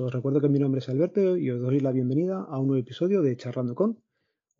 os 0.00 0.12
recuerdo 0.12 0.40
que 0.40 0.48
mi 0.48 0.58
nombre 0.58 0.80
es 0.80 0.88
Alberto 0.88 1.36
y 1.36 1.50
os 1.50 1.60
doy 1.60 1.78
la 1.80 1.92
bienvenida 1.92 2.40
a 2.48 2.58
un 2.58 2.68
nuevo 2.68 2.80
episodio 2.80 3.22
de 3.22 3.36
Charlando 3.36 3.74
con. 3.74 3.98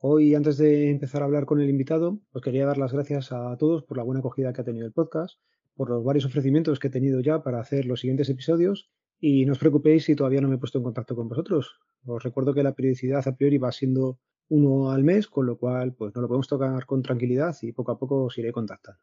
Hoy, 0.07 0.35
antes 0.35 0.59
de 0.59 0.91
empezar 0.91 1.23
a 1.23 1.25
hablar 1.25 1.47
con 1.47 1.63
el 1.63 1.71
invitado, 1.71 2.21
os 2.33 2.43
quería 2.43 2.67
dar 2.67 2.77
las 2.77 2.93
gracias 2.93 3.33
a 3.33 3.57
todos 3.57 3.85
por 3.85 3.97
la 3.97 4.03
buena 4.03 4.19
acogida 4.19 4.53
que 4.53 4.61
ha 4.61 4.65
tenido 4.65 4.85
el 4.85 4.93
podcast, 4.93 5.39
por 5.77 5.89
los 5.89 6.05
varios 6.05 6.27
ofrecimientos 6.27 6.79
que 6.79 6.89
he 6.89 6.91
tenido 6.91 7.21
ya 7.21 7.43
para 7.43 7.59
hacer 7.59 7.87
los 7.87 8.01
siguientes 8.01 8.29
episodios 8.29 8.91
y 9.19 9.47
no 9.47 9.53
os 9.53 9.59
preocupéis 9.59 10.05
si 10.05 10.15
todavía 10.15 10.43
no 10.43 10.49
me 10.49 10.57
he 10.57 10.59
puesto 10.59 10.77
en 10.77 10.85
contacto 10.85 11.17
con 11.17 11.31
vosotros. 11.31 11.81
Os 12.05 12.23
recuerdo 12.23 12.53
que 12.53 12.63
la 12.63 12.75
periodicidad 12.75 13.27
a 13.27 13.35
priori 13.35 13.57
va 13.57 13.73
siendo 13.73 14.19
uno 14.51 14.91
al 14.91 15.05
mes, 15.05 15.27
con 15.27 15.47
lo 15.47 15.57
cual 15.57 15.95
pues 15.95 16.15
no 16.15 16.21
lo 16.21 16.29
podemos 16.29 16.49
tocar 16.49 16.85
con 16.85 17.01
tranquilidad 17.01 17.57
y 17.63 17.73
poco 17.73 17.93
a 17.93 17.99
poco 17.99 18.25
os 18.25 18.37
iré 18.37 18.53
contactando. 18.53 19.01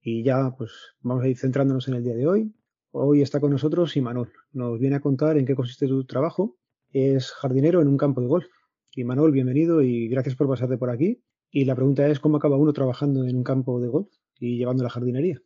Y 0.00 0.24
ya 0.24 0.56
pues 0.58 0.72
vamos 1.02 1.22
a 1.22 1.28
ir 1.28 1.38
centrándonos 1.38 1.86
en 1.86 1.94
el 1.94 2.02
día 2.02 2.16
de 2.16 2.26
hoy. 2.26 2.52
Hoy 2.90 3.22
está 3.22 3.38
con 3.38 3.52
nosotros 3.52 3.96
Imanol. 3.96 4.32
Nos 4.50 4.80
viene 4.80 4.96
a 4.96 5.00
contar 5.00 5.38
en 5.38 5.46
qué 5.46 5.54
consiste 5.54 5.86
su 5.86 6.04
trabajo. 6.04 6.58
Es 6.90 7.30
jardinero 7.30 7.80
en 7.80 7.86
un 7.86 7.96
campo 7.96 8.20
de 8.20 8.26
golf. 8.26 8.46
Imanol, 8.94 9.32
bienvenido 9.32 9.80
y 9.80 10.06
gracias 10.08 10.36
por 10.36 10.48
pasarte 10.48 10.76
por 10.76 10.90
aquí. 10.90 11.24
Y 11.50 11.64
la 11.64 11.74
pregunta 11.74 12.06
es, 12.08 12.20
¿cómo 12.20 12.36
acaba 12.36 12.58
uno 12.58 12.74
trabajando 12.74 13.24
en 13.24 13.36
un 13.36 13.44
campo 13.44 13.80
de 13.80 13.88
golf 13.88 14.12
y 14.38 14.58
llevando 14.58 14.84
la 14.84 14.90
jardinería? 14.90 15.40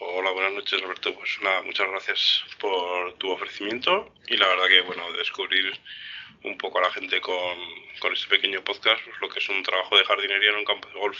Hola, 0.00 0.30
buenas 0.32 0.54
noches, 0.54 0.80
Roberto. 0.80 1.14
Pues 1.14 1.38
nada, 1.42 1.62
muchas 1.62 1.86
gracias 1.90 2.44
por 2.58 3.12
tu 3.18 3.30
ofrecimiento 3.30 4.14
y 4.28 4.38
la 4.38 4.48
verdad 4.48 4.68
que, 4.68 4.80
bueno, 4.86 5.02
descubrir 5.18 5.66
un 6.44 6.56
poco 6.56 6.78
a 6.78 6.82
la 6.82 6.90
gente 6.90 7.20
con, 7.20 7.58
con 8.00 8.14
este 8.14 8.28
pequeño 8.28 8.64
podcast 8.64 9.04
pues, 9.04 9.16
lo 9.20 9.28
que 9.28 9.40
es 9.40 9.48
un 9.50 9.62
trabajo 9.62 9.98
de 9.98 10.04
jardinería 10.04 10.50
en 10.50 10.56
un 10.56 10.64
campo 10.64 10.88
de 10.88 10.98
golf, 10.98 11.18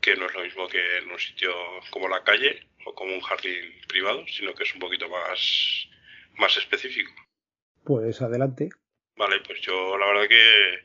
que 0.00 0.16
no 0.16 0.26
es 0.26 0.34
lo 0.34 0.42
mismo 0.42 0.66
que 0.66 0.98
en 0.98 1.10
un 1.10 1.18
sitio 1.18 1.52
como 1.90 2.08
la 2.08 2.24
calle, 2.24 2.66
o 2.86 2.94
como 2.94 3.12
un 3.12 3.20
jardín 3.20 3.52
privado, 3.86 4.24
sino 4.28 4.54
que 4.54 4.62
es 4.62 4.72
un 4.72 4.80
poquito 4.80 5.10
más, 5.10 5.88
más 6.38 6.56
específico. 6.56 7.12
Pues 7.84 8.22
adelante. 8.22 8.70
Vale, 9.20 9.40
pues 9.40 9.60
yo 9.60 9.98
la 9.98 10.06
verdad 10.06 10.28
que 10.28 10.82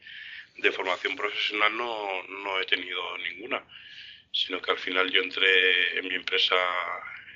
de 0.58 0.72
formación 0.74 1.16
profesional 1.16 1.78
no, 1.78 2.22
no 2.24 2.60
he 2.60 2.66
tenido 2.66 3.18
ninguna, 3.20 3.64
sino 4.34 4.62
que 4.62 4.72
al 4.72 4.78
final 4.78 5.10
yo 5.10 5.22
entré 5.22 5.98
en 5.98 6.06
mi 6.10 6.16
empresa 6.16 6.58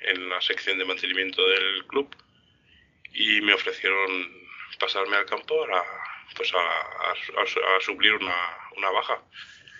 en 0.02 0.28
la 0.28 0.42
sección 0.42 0.76
de 0.76 0.84
mantenimiento 0.84 1.42
del 1.48 1.86
club 1.86 2.14
y 3.14 3.40
me 3.40 3.54
ofrecieron 3.54 4.10
pasarme 4.78 5.16
al 5.16 5.24
campo 5.24 5.64
a, 5.74 5.82
pues 6.36 6.52
a, 6.52 7.12
a, 7.12 7.80
suplir 7.80 8.12
una, 8.12 8.58
una 8.76 8.90
baja 8.90 9.22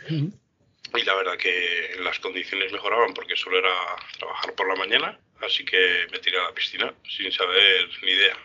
y 0.08 1.04
la 1.04 1.14
verdad 1.16 1.36
que 1.36 1.96
las 1.98 2.18
condiciones 2.18 2.72
mejoraban 2.72 3.12
porque 3.12 3.36
solo 3.36 3.58
era 3.58 3.74
trabajar 4.18 4.54
por 4.54 4.66
la 4.68 4.76
mañana, 4.76 5.20
así 5.42 5.66
que 5.66 6.06
me 6.10 6.18
tiré 6.18 6.38
a 6.38 6.44
la 6.44 6.54
piscina 6.54 6.94
sin 7.06 7.30
saber 7.30 7.90
ni 8.04 8.10
idea, 8.12 8.38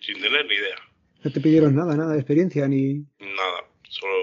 sin 0.00 0.22
tener 0.22 0.46
ni 0.46 0.54
idea. 0.54 0.93
¿No 1.24 1.32
te 1.32 1.40
pidieron 1.40 1.74
nada, 1.74 1.96
nada 1.96 2.12
de 2.12 2.20
experiencia 2.20 2.68
ni...? 2.68 3.04
Nada, 3.18 3.66
solo 3.88 4.14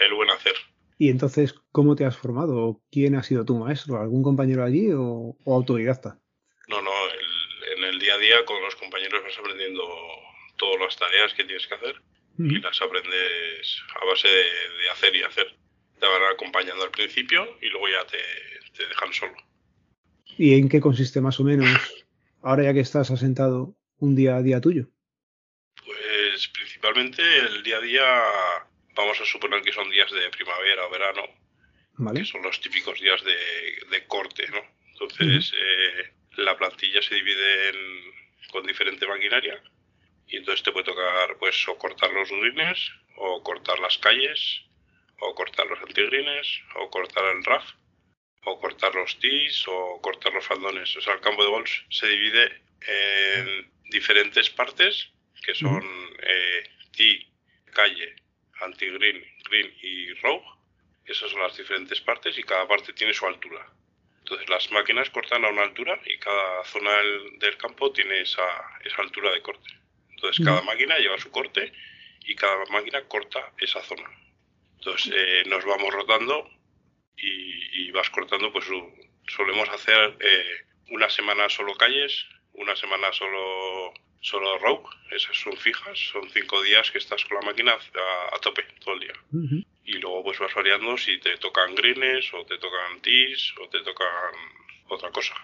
el 0.00 0.14
buen 0.14 0.30
hacer. 0.30 0.54
¿Y 0.96 1.10
entonces 1.10 1.54
cómo 1.72 1.96
te 1.96 2.04
has 2.04 2.16
formado? 2.16 2.80
¿Quién 2.90 3.16
ha 3.16 3.22
sido 3.22 3.44
tu 3.44 3.58
maestro? 3.58 4.00
¿Algún 4.00 4.22
compañero 4.22 4.64
allí 4.64 4.90
o, 4.92 5.36
autodidacta? 5.46 6.18
No, 6.68 6.80
no, 6.80 6.90
en 7.76 7.84
el 7.84 7.98
día 7.98 8.14
a 8.14 8.18
día 8.18 8.44
con 8.46 8.62
los 8.62 8.76
compañeros 8.76 9.22
vas 9.24 9.38
aprendiendo 9.38 9.82
todas 10.56 10.80
las 10.80 10.96
tareas 10.96 11.34
que 11.34 11.44
tienes 11.44 11.66
que 11.66 11.74
hacer 11.74 11.96
y 12.38 12.58
las 12.60 12.80
aprendes 12.80 13.82
a 14.00 14.06
base 14.06 14.28
de 14.28 14.90
hacer 14.90 15.14
y 15.14 15.22
hacer 15.22 15.62
te 16.02 16.08
van 16.08 16.34
acompañando 16.34 16.82
al 16.82 16.90
principio 16.90 17.46
y 17.60 17.68
luego 17.68 17.86
ya 17.88 18.04
te, 18.06 18.18
dejan 18.88 19.12
solo. 19.12 19.34
¿Y 20.36 20.58
en 20.58 20.68
qué 20.68 20.80
consiste 20.80 21.20
más 21.20 21.38
o 21.38 21.44
menos, 21.44 21.70
ahora 22.42 22.64
ya 22.64 22.74
que 22.74 22.80
estás 22.80 23.12
asentado, 23.12 23.76
un 23.98 24.16
día 24.16 24.34
a 24.34 24.42
día 24.42 24.60
tuyo? 24.60 24.88
Pues 26.42 26.48
principalmente 26.48 27.22
el 27.22 27.62
día 27.62 27.76
a 27.76 27.80
día, 27.80 28.22
vamos 28.94 29.20
a 29.20 29.24
suponer 29.24 29.62
que 29.62 29.72
son 29.72 29.88
días 29.90 30.10
de 30.10 30.28
primavera 30.30 30.86
o 30.86 30.90
verano, 30.90 31.22
que 32.12 32.24
son 32.24 32.42
los 32.42 32.60
típicos 32.60 32.98
días 32.98 33.22
de, 33.22 34.06
corte, 34.08 34.48
¿no? 34.48 34.60
Entonces, 34.88 35.52
eh, 35.56 36.12
la 36.38 36.56
plantilla 36.56 37.00
se 37.00 37.14
divide 37.14 37.72
con 38.50 38.66
diferente 38.66 39.06
maquinaria 39.06 39.62
y 40.26 40.38
entonces 40.38 40.64
te 40.64 40.72
puede 40.72 40.86
tocar 40.86 41.36
pues 41.38 41.68
o 41.68 41.78
cortar 41.78 42.10
los 42.12 42.28
greens 42.28 42.90
o 43.18 43.40
cortar 43.44 43.78
las 43.78 43.98
calles 43.98 44.64
o 45.20 45.36
cortar 45.36 45.68
los 45.68 45.80
antigrines, 45.80 46.60
o 46.74 46.90
cortar 46.90 47.24
el 47.36 47.44
RAF, 47.44 47.64
o 48.46 48.58
cortar 48.58 48.92
los 48.96 49.16
tees, 49.20 49.64
o 49.68 50.00
cortar 50.02 50.32
los 50.32 50.44
faldones. 50.44 50.96
O 50.96 51.00
sea, 51.00 51.14
el 51.14 51.20
campo 51.20 51.44
de 51.44 51.50
golf 51.50 51.70
se 51.90 52.08
divide 52.08 52.64
en 52.80 53.70
diferentes 53.84 54.50
partes, 54.50 55.12
que 55.42 55.54
son 55.54 55.82
eh, 56.22 56.62
tee, 56.96 57.26
calle, 57.72 58.14
antigreen, 58.60 59.24
green 59.48 59.74
y 59.82 60.12
rogue. 60.14 60.46
Esas 61.04 61.30
son 61.30 61.40
las 61.40 61.56
diferentes 61.56 62.00
partes 62.00 62.38
y 62.38 62.42
cada 62.42 62.66
parte 62.68 62.92
tiene 62.92 63.12
su 63.12 63.26
altura. 63.26 63.66
Entonces 64.20 64.48
las 64.48 64.70
máquinas 64.70 65.10
cortan 65.10 65.44
a 65.44 65.50
una 65.50 65.62
altura 65.62 66.00
y 66.06 66.16
cada 66.18 66.64
zona 66.64 66.90
del, 67.40 67.56
campo 67.56 67.92
tiene 67.92 68.20
esa, 68.20 68.46
esa, 68.84 69.02
altura 69.02 69.32
de 69.32 69.42
corte. 69.42 69.70
Entonces 70.10 70.44
cada 70.44 70.62
máquina 70.62 70.96
lleva 70.98 71.18
su 71.18 71.30
corte 71.30 71.72
y 72.20 72.34
cada 72.36 72.64
máquina 72.66 73.02
corta 73.08 73.52
esa 73.58 73.82
zona. 73.82 74.08
Entonces 74.78 75.12
eh, 75.14 75.42
nos 75.46 75.64
vamos 75.64 75.92
rotando 75.92 76.48
y, 77.16 77.90
vas 77.90 78.08
cortando, 78.10 78.50
pues 78.52 78.64
solemos 79.26 79.68
hacer 79.68 80.16
eh, 80.20 80.66
una 80.90 81.10
semana 81.10 81.48
solo 81.48 81.74
calles, 81.74 82.26
una 82.54 82.74
semana 82.74 83.12
solo 83.12 83.92
solo 84.22 84.56
rogue, 84.58 84.88
esas 85.10 85.36
son 85.36 85.56
fijas, 85.56 85.98
son 85.98 86.22
cinco 86.30 86.62
días 86.62 86.90
que 86.90 86.98
estás 86.98 87.24
con 87.24 87.38
la 87.40 87.46
máquina 87.46 87.72
a, 87.72 88.38
tope 88.38 88.62
todo 88.82 88.94
el 88.94 89.00
día. 89.00 89.12
Y 89.84 89.98
luego 89.98 90.24
pues 90.24 90.38
vas 90.38 90.54
variando 90.54 90.96
si 90.96 91.18
te 91.18 91.36
tocan 91.38 91.74
greens 91.74 92.32
o 92.32 92.46
te 92.46 92.56
tocan 92.58 93.02
tees 93.02 93.52
o 93.60 93.68
te 93.68 93.80
tocan 93.80 94.32
otra 94.88 95.10
cosa. 95.10 95.34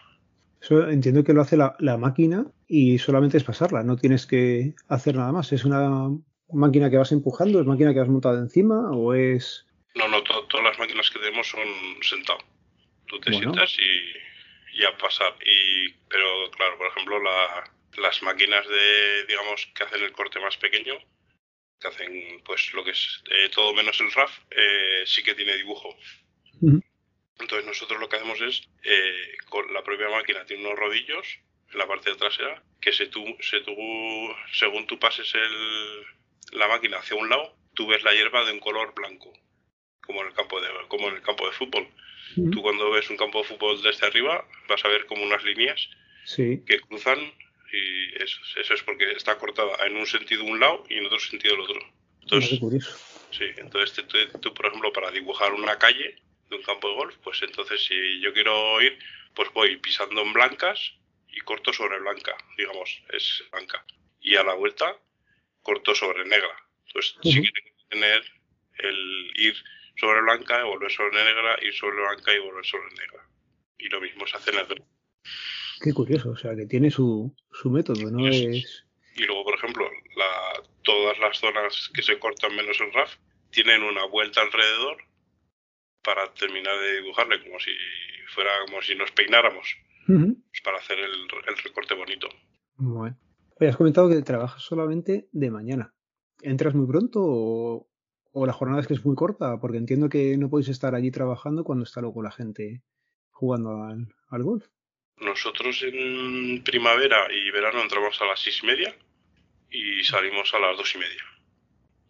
Eso 0.60 0.88
entiendo 0.88 1.24
que 1.24 1.32
lo 1.32 1.42
hace 1.42 1.56
la, 1.56 1.76
la, 1.80 1.96
máquina 1.98 2.46
y 2.66 2.98
solamente 2.98 3.36
es 3.36 3.44
pasarla, 3.44 3.82
no 3.82 3.96
tienes 3.96 4.26
que 4.26 4.74
hacer 4.88 5.16
nada 5.16 5.32
más. 5.32 5.52
Es 5.52 5.64
una 5.64 6.10
máquina 6.52 6.90
que 6.90 6.98
vas 6.98 7.12
empujando? 7.12 7.60
¿Es 7.60 7.66
máquina 7.66 7.92
que 7.92 8.00
vas 8.00 8.08
montado 8.08 8.38
encima 8.38 8.90
o 8.92 9.14
es...? 9.14 9.66
No, 9.94 10.06
no, 10.08 10.22
todas 10.22 10.64
las 10.64 10.78
máquinas 10.78 11.10
que 11.10 11.18
tenemos 11.18 11.48
son 11.48 11.66
sentado. 12.02 12.38
Tú 13.06 13.18
te 13.20 13.32
sientas 13.32 13.76
y, 13.78 14.84
a 14.84 14.96
pasar. 14.96 15.34
Y, 15.44 15.90
pero 16.08 16.50
claro, 16.56 16.78
por 16.78 16.86
ejemplo, 16.88 17.18
las 18.00 18.22
máquinas 18.22 18.66
de, 18.66 19.24
digamos, 19.26 19.66
que 19.74 19.84
hacen 19.84 20.02
el 20.02 20.12
corte 20.12 20.40
más 20.40 20.56
pequeño, 20.56 20.94
que 21.80 21.88
hacen 21.88 22.42
pues 22.44 22.72
lo 22.74 22.84
que 22.84 22.90
es 22.90 23.22
eh, 23.30 23.48
todo 23.54 23.74
menos 23.74 24.00
el 24.00 24.12
RAF, 24.12 24.38
eh, 24.50 25.02
sí 25.06 25.22
que 25.22 25.34
tiene 25.34 25.56
dibujo. 25.56 25.96
Entonces 27.38 27.66
nosotros 27.66 28.00
lo 28.00 28.08
que 28.08 28.16
hacemos 28.16 28.40
es, 28.40 28.68
eh, 28.82 29.36
con 29.48 29.72
la 29.72 29.84
propia 29.84 30.08
máquina 30.08 30.44
tiene 30.44 30.66
unos 30.66 30.78
rodillos 30.78 31.26
en 31.72 31.78
la 31.78 31.86
parte 31.86 32.14
trasera, 32.14 32.62
que 32.80 32.92
se 32.92 33.06
tú, 33.06 33.24
se 33.40 33.60
tú, 33.60 33.76
según 34.52 34.86
tú 34.86 34.98
pases 34.98 35.32
el, 35.34 36.58
la 36.58 36.66
máquina 36.66 36.98
hacia 36.98 37.16
un 37.16 37.28
lado, 37.28 37.56
tú 37.74 37.86
ves 37.86 38.02
la 38.02 38.12
hierba 38.12 38.44
de 38.44 38.52
un 38.52 38.60
color 38.60 38.92
blanco, 38.94 39.32
como 40.00 40.22
en 40.22 40.28
el 40.28 40.34
campo 40.34 40.60
de, 40.60 40.68
como 40.88 41.08
en 41.08 41.16
el 41.16 41.22
campo 41.22 41.46
de 41.46 41.52
fútbol. 41.52 41.88
Tú 42.52 42.62
cuando 42.62 42.90
ves 42.90 43.08
un 43.08 43.16
campo 43.16 43.38
de 43.38 43.48
fútbol 43.48 43.82
desde 43.82 44.06
arriba 44.06 44.46
vas 44.68 44.84
a 44.84 44.88
ver 44.88 45.06
como 45.06 45.24
unas 45.24 45.42
líneas 45.44 45.88
que 46.36 46.80
cruzan 46.80 47.32
y 47.72 48.22
eso, 48.22 48.38
eso, 48.56 48.74
es 48.74 48.82
porque 48.82 49.12
está 49.12 49.38
cortada 49.38 49.86
en 49.86 49.96
un 49.96 50.06
sentido 50.06 50.44
un 50.44 50.60
lado 50.60 50.84
y 50.88 50.94
en 50.94 51.06
otro 51.06 51.18
sentido 51.18 51.54
el 51.54 51.60
otro. 51.60 51.80
Entonces, 52.22 52.60
sí, 53.30 53.44
entonces 53.56 54.04
tú, 54.40 54.54
por 54.54 54.66
ejemplo, 54.66 54.92
para 54.92 55.10
dibujar 55.10 55.52
una 55.52 55.78
calle 55.78 56.16
de 56.48 56.56
un 56.56 56.62
campo 56.62 56.88
de 56.88 56.94
golf, 56.94 57.16
pues 57.22 57.42
entonces 57.42 57.84
si 57.84 58.20
yo 58.20 58.32
quiero 58.32 58.80
ir, 58.80 58.98
pues 59.34 59.52
voy 59.52 59.76
pisando 59.76 60.22
en 60.22 60.32
blancas 60.32 60.94
y 61.28 61.40
corto 61.40 61.72
sobre 61.72 61.98
blanca, 62.00 62.36
digamos, 62.56 63.02
es 63.10 63.44
blanca. 63.52 63.84
Y 64.20 64.36
a 64.36 64.42
la 64.42 64.54
vuelta 64.54 64.96
corto 65.62 65.94
sobre 65.94 66.24
negra. 66.24 66.56
Entonces 66.86 67.16
sí 67.22 67.42
que 67.42 67.52
tengo 67.52 67.76
que 67.76 67.84
tener 67.90 68.24
el 68.78 69.32
ir 69.36 69.56
sobre 69.96 70.22
blanca 70.22 70.60
y 70.60 70.64
volver 70.64 70.90
sobre 70.90 71.24
negra, 71.24 71.58
ir 71.62 71.74
sobre 71.74 71.96
blanca 71.96 72.32
y 72.32 72.38
volver 72.38 72.64
sobre 72.64 72.88
negra. 72.94 73.28
Y 73.78 73.88
lo 73.88 74.00
mismo 74.00 74.26
se 74.26 74.36
hace 74.36 74.50
en 74.50 74.58
el 74.58 74.66
Qué 75.80 75.92
curioso, 75.92 76.30
o 76.30 76.36
sea, 76.36 76.54
que 76.56 76.66
tiene 76.66 76.90
su, 76.90 77.34
su 77.52 77.70
método, 77.70 78.10
¿no? 78.10 78.26
Es... 78.26 78.84
Y 79.16 79.24
luego, 79.24 79.44
por 79.44 79.54
ejemplo, 79.54 79.84
la, 80.16 80.62
todas 80.82 81.18
las 81.18 81.38
zonas 81.38 81.90
que 81.92 82.02
se 82.02 82.18
cortan 82.18 82.54
menos 82.54 82.80
el 82.80 82.92
RAF 82.92 83.16
tienen 83.50 83.82
una 83.82 84.06
vuelta 84.06 84.40
alrededor 84.40 84.98
para 86.02 86.32
terminar 86.34 86.78
de 86.78 87.02
dibujarle, 87.02 87.42
como 87.42 87.58
si 87.58 87.70
fuera 88.28 88.50
como 88.66 88.80
si 88.82 88.94
nos 88.94 89.10
peináramos, 89.12 89.76
pues 90.06 90.62
para 90.64 90.78
hacer 90.78 90.98
el, 90.98 91.28
recorte 91.62 91.94
bonito. 91.94 92.28
Bueno. 92.76 93.18
has 93.60 93.76
comentado 93.76 94.08
que 94.08 94.22
trabajas 94.22 94.62
solamente 94.62 95.28
de 95.32 95.50
mañana. 95.50 95.94
¿Entras 96.40 96.74
muy 96.74 96.86
pronto 96.86 97.20
o, 97.22 98.46
la 98.46 98.52
jornada 98.52 98.80
es 98.80 98.86
que 98.86 98.94
es 98.94 99.04
muy 99.04 99.16
corta? 99.16 99.58
Porque 99.60 99.78
entiendo 99.78 100.08
que 100.08 100.36
no 100.36 100.48
podéis 100.48 100.68
estar 100.68 100.94
allí 100.94 101.10
trabajando 101.10 101.64
cuando 101.64 101.84
está 101.84 102.00
luego 102.00 102.22
la 102.22 102.30
gente 102.30 102.82
jugando 103.30 103.82
al, 103.82 104.42
golf. 104.42 104.66
Nosotros 105.20 105.82
en 105.82 106.62
primavera 106.62 107.26
y 107.32 107.50
verano 107.50 107.82
entramos 107.82 108.20
a 108.20 108.26
las 108.26 108.40
seis 108.40 108.60
y 108.62 108.66
media 108.66 108.94
y 109.70 110.04
salimos 110.04 110.52
a 110.54 110.58
las 110.58 110.76
dos 110.76 110.94
y 110.94 110.98
media. 110.98 111.22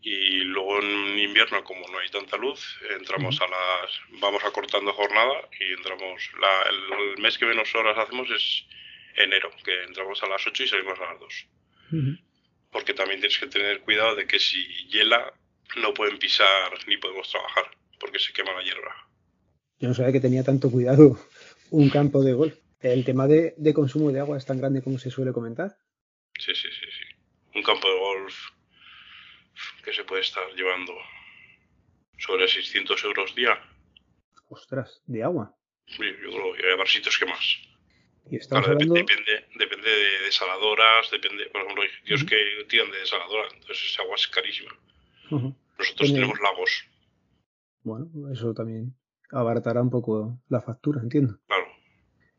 Y 0.01 0.41
luego 0.45 0.81
en 0.81 1.19
invierno 1.19 1.65
como 1.65 1.87
no 1.89 1.99
hay 1.99 2.09
tanta 2.09 2.37
luz 2.37 2.79
entramos 2.91 3.41
a 3.41 3.49
las 3.49 4.21
vamos 4.21 4.45
acortando 4.45 4.93
jornada 4.93 5.49
y 5.59 5.73
entramos 5.73 6.31
la, 6.41 6.71
el, 6.71 7.21
mes 7.21 7.37
que 7.37 7.47
menos 7.47 7.75
horas 7.75 7.99
hacemos 7.99 8.31
es 8.31 8.65
enero 9.17 9.51
que 9.65 9.83
entramos 9.83 10.23
a 10.23 10.29
las 10.29 10.47
8 10.47 10.63
y 10.63 10.69
salimos 10.69 10.99
a 11.01 11.13
las 11.13 11.21
2 11.21 11.47
porque 12.71 12.95
también 12.95 13.21
tienes 13.21 13.39
que 13.39 13.49
tener 13.49 13.81
cuidado 13.81 14.15
de 14.15 14.27
que 14.27 14.39
si 14.39 14.65
hiela 14.89 15.33
no 15.77 15.93
pueden 15.95 16.19
pisar 16.19 16.71
ni 16.87 16.97
podemos 16.97 17.29
trabajar 17.29 17.65
porque 17.99 18.19
se 18.19 18.33
quema 18.33 18.53
la 18.53 18.63
hierba. 18.63 19.09
Yo 19.81 19.89
no 19.89 19.95
sabía 19.95 20.13
que 20.13 20.21
tenía 20.21 20.45
tanto 20.45 20.71
cuidado 20.71 21.19
un 21.71 21.91
campo 21.91 22.23
de 22.23 22.35
golf 22.35 22.55
el 22.81 23.05
tema 23.05 23.27
de, 23.27 23.55
de 23.57 23.75
consumo 23.75 24.11
de 24.13 24.21
agua 24.21 24.37
es 24.37 24.47
tan 24.47 24.59
grande 24.59 24.83
como 24.83 24.99
se 24.99 25.11
suele 25.11 25.33
comentar 25.33 25.77
sí 26.39 26.55
sí 26.55 26.69
sí 26.71 26.87
sí 26.91 27.15
un 27.55 27.63
campo 27.63 27.89
de 27.89 27.99
golf 27.99 28.35
que 29.85 29.93
se 29.93 30.05
puede 30.05 30.23
estar 30.23 30.45
llevando 30.55 30.93
sobre 32.19 32.49
600 32.49 33.05
euros 33.05 33.35
día. 33.35 33.59
Ostras, 34.49 35.03
¿de 35.07 35.23
agua? 35.23 35.57
Sí, 35.87 36.05
yo 36.23 36.31
creo 36.31 36.53
que 36.55 36.83
hay 36.83 36.87
sitios 36.87 37.19
que 37.19 37.27
más. 37.27 37.59
¿Y 38.31 38.37
depende, 38.37 39.49
depende, 39.57 39.91
de 39.91 40.25
desaladoras, 40.27 41.11
depende, 41.11 41.47
por 41.47 41.63
ejemplo, 41.63 41.83
hay 41.83 41.89
tíos 42.05 42.25
que 42.25 42.37
tiran 42.69 42.91
de 42.91 42.99
desaladora, 42.99 43.49
entonces 43.55 43.91
esa 43.91 44.03
agua 44.03 44.17
es 44.17 44.29
carísima. 44.29 44.71
Nosotros 45.31 46.13
tenemos 46.13 46.39
lagos. 46.41 46.85
Bueno, 47.83 48.31
eso 48.31 48.53
también 48.53 48.95
abaratará 49.31 49.81
un 49.81 49.91
poco 49.91 50.39
la 50.51 50.61
factura, 50.61 51.01
entiendo. 51.01 51.39
Claro. 51.47 51.68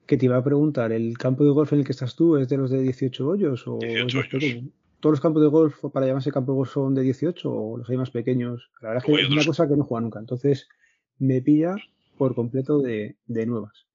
Que 0.10 0.18
te 0.18 0.26
iba 0.26 0.38
a 0.38 0.44
preguntar, 0.44 0.92
¿el 0.92 1.18
campo 1.18 1.44
de 1.44 1.52
golf 1.52 1.72
en 1.72 1.80
el 1.80 1.86
que 1.86 1.92
estás 1.92 2.16
tú 2.16 2.36
es 2.38 2.50
de 2.50 2.58
los 2.58 2.72
de 2.72 2.82
18 2.82 3.28
hoyos 3.28 3.64
o 3.68 3.78
18 3.78 4.38
hoyos 4.38 4.64
todos 5.00 5.14
los 5.14 5.22
campos 5.22 5.42
de 5.42 5.48
golf, 5.48 5.78
para 5.94 6.08
llamarse 6.08 6.32
campo 6.32 6.52
de 6.52 6.58
golf, 6.58 6.74
son 6.74 6.94
de 6.94 7.04
18 7.04 7.50
o 7.50 7.78
los 7.78 7.90
hay 7.90 7.98
más 7.98 8.12
pequeños. 8.12 8.70
La 8.82 8.90
verdad 8.90 9.04
es 9.08 9.16
que 9.16 9.22
es 9.22 9.30
una 9.30 9.46
cosa 9.46 9.68
que 9.68 9.76
no 9.76 9.86
juega 9.86 10.02
nunca. 10.02 10.20
Entonces 10.20 10.68
me 11.20 11.42
pilla 11.42 11.76
por 12.18 12.36
completo 12.36 12.80
de, 12.80 13.16
nuevas. 13.28 13.86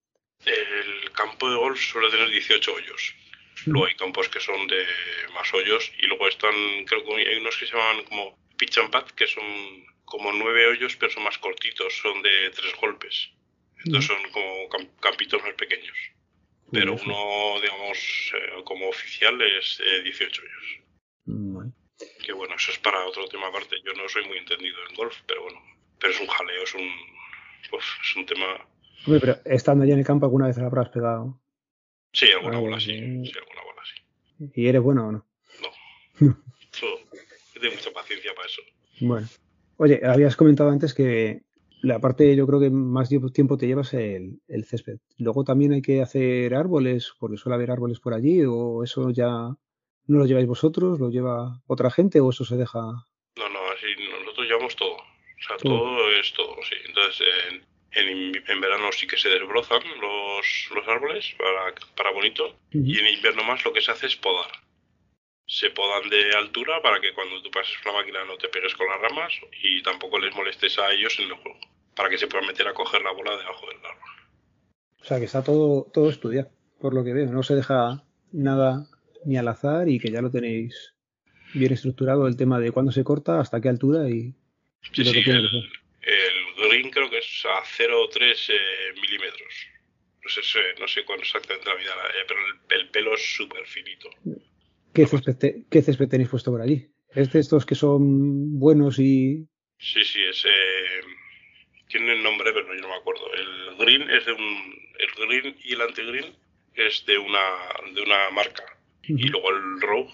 El 0.46 1.12
campo 1.12 1.50
de 1.50 1.56
golf 1.56 1.78
suele 1.78 2.10
tener 2.10 2.30
18 2.30 2.74
hoyos. 2.74 3.14
Luego 3.66 3.86
hay 3.86 3.94
campos 3.96 4.28
que 4.28 4.40
son 4.40 4.66
de 4.66 4.82
más 5.34 5.52
hoyos 5.52 5.92
y 5.98 6.06
luego 6.06 6.28
están, 6.28 6.54
creo 6.86 7.04
que 7.04 7.14
hay 7.16 7.38
unos 7.38 7.56
que 7.56 7.66
se 7.66 7.76
llaman 7.76 8.04
como 8.08 8.38
pitch 8.56 8.78
and 8.78 8.90
pad, 8.90 9.04
que 9.16 9.26
son 9.26 9.44
como 10.04 10.32
nueve 10.32 10.66
hoyos, 10.68 10.96
pero 10.96 11.12
son 11.12 11.24
más 11.24 11.38
cortitos, 11.38 11.92
son 12.02 12.22
de 12.22 12.50
tres 12.54 12.74
golpes. 12.80 13.30
Entonces 13.84 14.06
son 14.06 14.30
como 14.32 14.68
campitos 15.00 15.42
más 15.42 15.54
pequeños. 15.54 15.96
Pero 16.72 16.94
uno, 16.94 17.60
digamos, 17.60 18.32
eh, 18.34 18.62
como 18.64 18.88
oficial 18.88 19.40
es 19.42 19.78
de 19.78 20.02
18 20.02 20.42
hoyos. 20.42 20.84
Que 22.24 22.32
bueno, 22.32 22.54
eso 22.56 22.72
es 22.72 22.78
para 22.78 23.06
otro 23.06 23.28
tema 23.28 23.48
aparte. 23.48 23.76
Yo 23.84 23.92
no 23.92 24.08
soy 24.08 24.26
muy 24.26 24.38
entendido 24.38 24.76
en 24.88 24.96
golf, 24.96 25.16
pero 25.26 25.42
bueno, 25.42 25.60
pero 26.00 26.12
es 26.12 26.20
un 26.20 26.26
jaleo, 26.26 26.64
es 26.64 26.74
un, 26.74 26.90
pues, 27.70 27.84
es 28.02 28.16
un 28.16 28.26
tema. 28.26 28.66
Hombre, 29.06 29.20
pero 29.20 29.38
estando 29.44 29.84
allí 29.84 29.92
en 29.92 29.98
el 30.00 30.06
campo, 30.06 30.26
¿alguna 30.26 30.46
vez 30.46 30.56
la 30.56 30.66
habrás 30.66 30.88
pegado? 30.88 31.40
Sí, 32.12 32.26
alguna 32.32 32.58
bola 32.58 32.80
sí. 32.80 32.96
sí. 32.96 33.32
alguna 33.38 33.62
bola 33.62 33.82
sí. 33.84 34.50
¿Y 34.54 34.66
eres 34.66 34.82
bueno 34.82 35.08
o 35.08 35.12
no? 35.12 35.26
No. 36.20 36.38
tengo 37.60 37.74
mucha 37.76 37.90
paciencia 37.92 38.34
para 38.34 38.46
eso. 38.46 38.62
Bueno. 39.00 39.28
Oye, 39.76 40.00
habías 40.04 40.36
comentado 40.36 40.70
antes 40.70 40.94
que 40.94 41.42
la 41.84 42.00
parte 42.00 42.34
yo 42.34 42.46
creo 42.46 42.60
que 42.60 42.70
más 42.70 43.08
tiempo 43.08 43.56
te 43.56 43.66
llevas 43.66 43.94
el, 43.94 44.40
el 44.48 44.64
césped. 44.64 44.98
Luego 45.18 45.44
también 45.44 45.72
hay 45.72 45.82
que 45.82 46.02
hacer 46.02 46.54
árboles, 46.54 47.12
porque 47.18 47.36
suele 47.36 47.56
haber 47.56 47.70
árboles 47.70 48.00
por 48.00 48.14
allí, 48.14 48.42
o 48.44 48.82
eso 48.82 49.10
ya 49.10 49.54
¿No 50.06 50.18
lo 50.18 50.26
lleváis 50.26 50.46
vosotros? 50.46 51.00
¿Lo 51.00 51.08
lleva 51.08 51.62
otra 51.66 51.90
gente 51.90 52.20
o 52.20 52.28
eso 52.28 52.44
se 52.44 52.56
deja? 52.56 52.80
No, 53.36 53.48
no, 53.48 53.60
así 53.70 53.86
nosotros 54.20 54.46
llevamos 54.46 54.76
todo. 54.76 54.96
O 54.96 55.46
sea, 55.46 55.56
todo, 55.56 56.10
es 56.12 56.32
todo, 56.34 56.56
sí. 56.62 56.76
Entonces, 56.86 57.26
en, 57.92 58.42
en, 58.46 58.60
verano 58.60 58.92
sí 58.92 59.06
que 59.06 59.16
se 59.16 59.30
desbrozan 59.30 59.82
los, 60.00 60.68
los 60.74 60.88
árboles 60.88 61.34
para, 61.38 61.74
para 61.96 62.10
bonito 62.12 62.58
y 62.70 62.98
en 62.98 63.14
invierno 63.14 63.44
más 63.44 63.64
lo 63.64 63.72
que 63.72 63.80
se 63.80 63.90
hace 63.90 64.06
es 64.06 64.16
podar. 64.16 64.50
Se 65.46 65.70
podan 65.70 66.08
de 66.08 66.34
altura 66.36 66.80
para 66.82 67.00
que 67.00 67.12
cuando 67.12 67.42
tú 67.42 67.50
pases 67.50 67.76
la 67.84 67.92
máquina 67.92 68.24
no 68.24 68.36
te 68.36 68.48
pegues 68.48 68.74
con 68.74 68.86
las 68.86 69.00
ramas 69.00 69.32
y 69.62 69.82
tampoco 69.82 70.18
les 70.18 70.34
molestes 70.34 70.78
a 70.78 70.92
ellos 70.92 71.18
en 71.18 71.26
el 71.26 71.34
juego, 71.34 71.60
para 71.94 72.08
que 72.08 72.18
se 72.18 72.26
puedan 72.26 72.46
meter 72.46 72.66
a 72.66 72.74
coger 72.74 73.02
la 73.02 73.12
bola 73.12 73.36
debajo 73.36 73.66
del 73.66 73.76
árbol. 73.78 74.10
O 75.00 75.04
sea, 75.04 75.18
que 75.18 75.24
está 75.24 75.44
todo, 75.44 75.90
todo 75.92 76.08
estudiado, 76.08 76.50
por 76.80 76.94
lo 76.94 77.04
que 77.04 77.12
veo. 77.12 77.26
No 77.26 77.42
se 77.42 77.54
deja 77.54 78.02
nada 78.32 78.86
ni 79.24 79.36
al 79.36 79.48
azar 79.48 79.88
y 79.88 79.98
que 79.98 80.10
ya 80.10 80.22
lo 80.22 80.30
tenéis 80.30 80.94
bien 81.54 81.72
estructurado 81.72 82.26
el 82.26 82.36
tema 82.36 82.58
de 82.58 82.72
cuándo 82.72 82.92
se 82.92 83.04
corta, 83.04 83.40
hasta 83.40 83.60
qué 83.60 83.68
altura 83.68 84.08
y, 84.08 84.34
sí, 84.92 85.04
sí, 85.04 85.22
el, 85.30 85.70
el, 86.02 86.68
green 86.68 86.90
creo 86.90 87.08
que 87.08 87.18
es 87.18 87.44
a 87.44 87.62
0,3 87.62 88.50
eh, 88.50 89.00
milímetros. 89.00 89.68
No 90.22 90.30
sé, 90.30 90.40
no 90.80 90.88
sé 90.88 91.04
cuándo 91.04 91.22
exactamente 91.22 91.68
la 91.68 91.74
medida, 91.76 91.92
eh, 91.92 92.24
pero 92.26 92.40
el, 92.80 92.88
pelo 92.88 93.14
es 93.14 93.36
súper 93.36 93.66
finito. 93.66 94.08
¿Qué 94.92 95.06
césped, 95.06 95.66
¿Qué 95.70 95.82
césped 95.82 96.08
tenéis 96.08 96.30
puesto 96.30 96.50
por 96.50 96.62
allí? 96.62 96.88
¿Es 97.10 97.30
de 97.32 97.40
estos 97.40 97.66
que 97.66 97.74
son 97.74 98.58
buenos 98.58 98.98
y...? 98.98 99.46
Sí, 99.78 100.02
sí, 100.02 100.24
es... 100.24 100.44
Eh, 100.46 100.83
tiene 101.94 102.12
el 102.12 102.24
nombre, 102.24 102.52
pero 102.52 102.74
yo 102.74 102.80
no 102.80 102.88
me 102.88 102.96
acuerdo. 102.96 103.32
El 103.32 103.76
green 103.76 104.10
es 104.10 104.26
de 104.26 104.32
un... 104.32 104.88
El 104.98 105.26
green 105.28 105.56
y 105.62 105.74
el 105.74 105.80
anti-green 105.80 106.34
es 106.74 107.06
de 107.06 107.18
una, 107.18 107.40
de 107.92 108.02
una 108.02 108.30
marca 108.30 108.64
y 109.06 109.28
luego 109.28 109.50
el 109.50 109.80
Rogue 109.80 110.12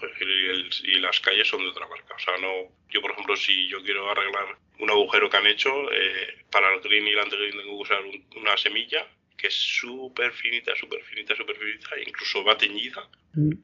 y, 0.83 0.99
las 0.99 1.19
calles 1.21 1.47
son 1.47 1.61
de 1.61 1.69
otra 1.69 1.87
marca. 1.87 2.13
O 2.13 2.19
sea, 2.19 2.37
no, 2.37 2.71
yo 2.89 3.01
por 3.01 3.11
ejemplo, 3.11 3.35
si 3.35 3.67
yo 3.67 3.81
quiero 3.81 4.11
arreglar 4.11 4.57
un 4.79 4.91
agujero 4.91 5.29
que 5.29 5.37
han 5.37 5.47
hecho, 5.47 5.91
eh, 5.91 6.43
para 6.51 6.71
el 6.73 6.81
green 6.81 7.07
y 7.07 7.11
el 7.11 7.19
anti-green 7.19 7.57
tengo 7.57 7.77
que 7.77 7.83
usar 7.83 8.03
una 8.35 8.57
semilla 8.57 9.07
que 9.37 9.47
es 9.47 9.55
súper 9.55 10.33
finita, 10.33 10.75
súper 10.75 11.01
finita, 11.03 11.35
súper 11.35 11.55
finita, 11.55 11.89
incluso 12.05 12.43
va 12.43 12.57
teñida, 12.57 13.09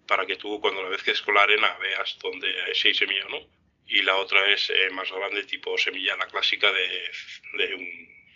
para 0.08 0.26
que 0.26 0.38
tú 0.38 0.60
cuando 0.60 0.82
la 0.82 0.90
vez 0.90 1.22
con 1.22 1.36
la 1.36 1.44
arena 1.44 1.78
veas 1.80 2.18
dónde 2.20 2.48
hay 2.64 2.94
semilla 2.96 3.28
o 3.28 3.30
no. 3.30 3.40
Y 3.88 4.03
la 4.03 4.17
otra 4.17 4.39
es 4.53 4.70
eh, 4.70 4.94
más 4.94 5.08
grande, 5.12 5.44
tipo 5.44 5.77
semilla, 5.77 6.17
la 6.17 6.27
clásica 6.27 6.67
de, 6.67 7.75
un 7.75 7.86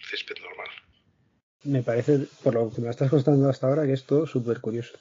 césped 0.10 0.36
normal. 0.42 0.68
Me 1.64 1.84
parece, 1.84 2.20
por 2.44 2.54
lo 2.54 2.72
que 2.74 2.82
me 2.82 2.90
estás 2.90 3.10
contando 3.10 3.50
hasta 3.50 3.68
ahora, 3.68 3.86
que 3.86 3.94
es 3.94 4.06
súper 4.26 4.62
curioso. 4.62 4.98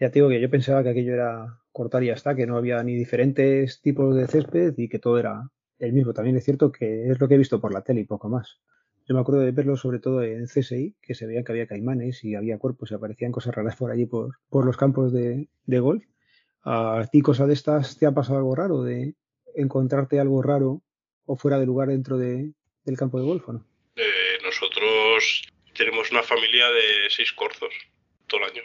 Ya 0.00 0.10
te 0.10 0.20
digo 0.20 0.28
que 0.28 0.40
yo 0.40 0.48
pensaba 0.48 0.82
que 0.82 0.90
aquello 0.90 1.14
era 1.14 1.58
cortar 1.72 2.04
y 2.04 2.06
ya 2.06 2.12
está, 2.14 2.36
que 2.36 2.46
no 2.46 2.56
había 2.56 2.82
ni 2.82 2.94
diferentes 2.94 3.80
tipos 3.82 4.14
de 4.14 4.28
césped 4.28 4.74
y 4.76 4.88
que 4.88 5.00
todo 5.00 5.18
era 5.18 5.50
el 5.78 5.92
mismo. 5.92 6.12
También 6.12 6.36
es 6.36 6.44
cierto 6.44 6.70
que 6.70 7.10
es 7.10 7.20
lo 7.20 7.26
que 7.26 7.34
he 7.34 7.38
visto 7.38 7.60
por 7.60 7.72
la 7.72 7.82
tele 7.82 8.02
y 8.02 8.04
poco 8.04 8.28
más. 8.28 8.60
Yo 9.08 9.14
me 9.14 9.20
acuerdo 9.20 9.40
de 9.40 9.52
verlo 9.52 9.76
sobre 9.76 9.98
todo 9.98 10.22
en 10.22 10.46
CSI, 10.46 10.96
que 11.00 11.14
se 11.14 11.26
veía 11.26 11.42
que 11.42 11.52
había 11.52 11.66
caimanes 11.66 12.22
y 12.24 12.34
había 12.34 12.58
cuerpos 12.58 12.90
y 12.90 12.94
aparecían 12.94 13.32
cosas 13.32 13.54
raras 13.54 13.74
por 13.76 13.90
allí, 13.90 14.04
por, 14.04 14.38
por 14.50 14.66
los 14.66 14.76
campos 14.76 15.12
de, 15.12 15.48
golf. 15.66 16.04
¿A 16.62 17.08
ti 17.10 17.22
cosa 17.22 17.46
de 17.46 17.54
estas 17.54 17.98
te 17.98 18.04
ha 18.06 18.12
pasado 18.12 18.38
algo 18.38 18.54
raro, 18.54 18.82
de 18.82 19.14
encontrarte 19.60 20.20
algo 20.20 20.42
raro 20.42 20.82
o 21.26 21.36
fuera 21.36 21.58
de 21.58 21.66
lugar 21.66 21.88
dentro 21.88 22.16
de, 22.16 22.52
del 22.84 22.96
campo 22.96 23.18
de 23.18 23.26
golf 23.26 23.48
no? 23.48 23.66
Eh, 23.96 24.38
nosotros 24.42 25.42
tenemos 25.74 26.10
una 26.10 26.22
familia 26.22 26.70
de 26.70 27.10
seis 27.10 27.32
corzos 27.32 27.72
todo 28.26 28.40
el 28.40 28.50
año. 28.50 28.62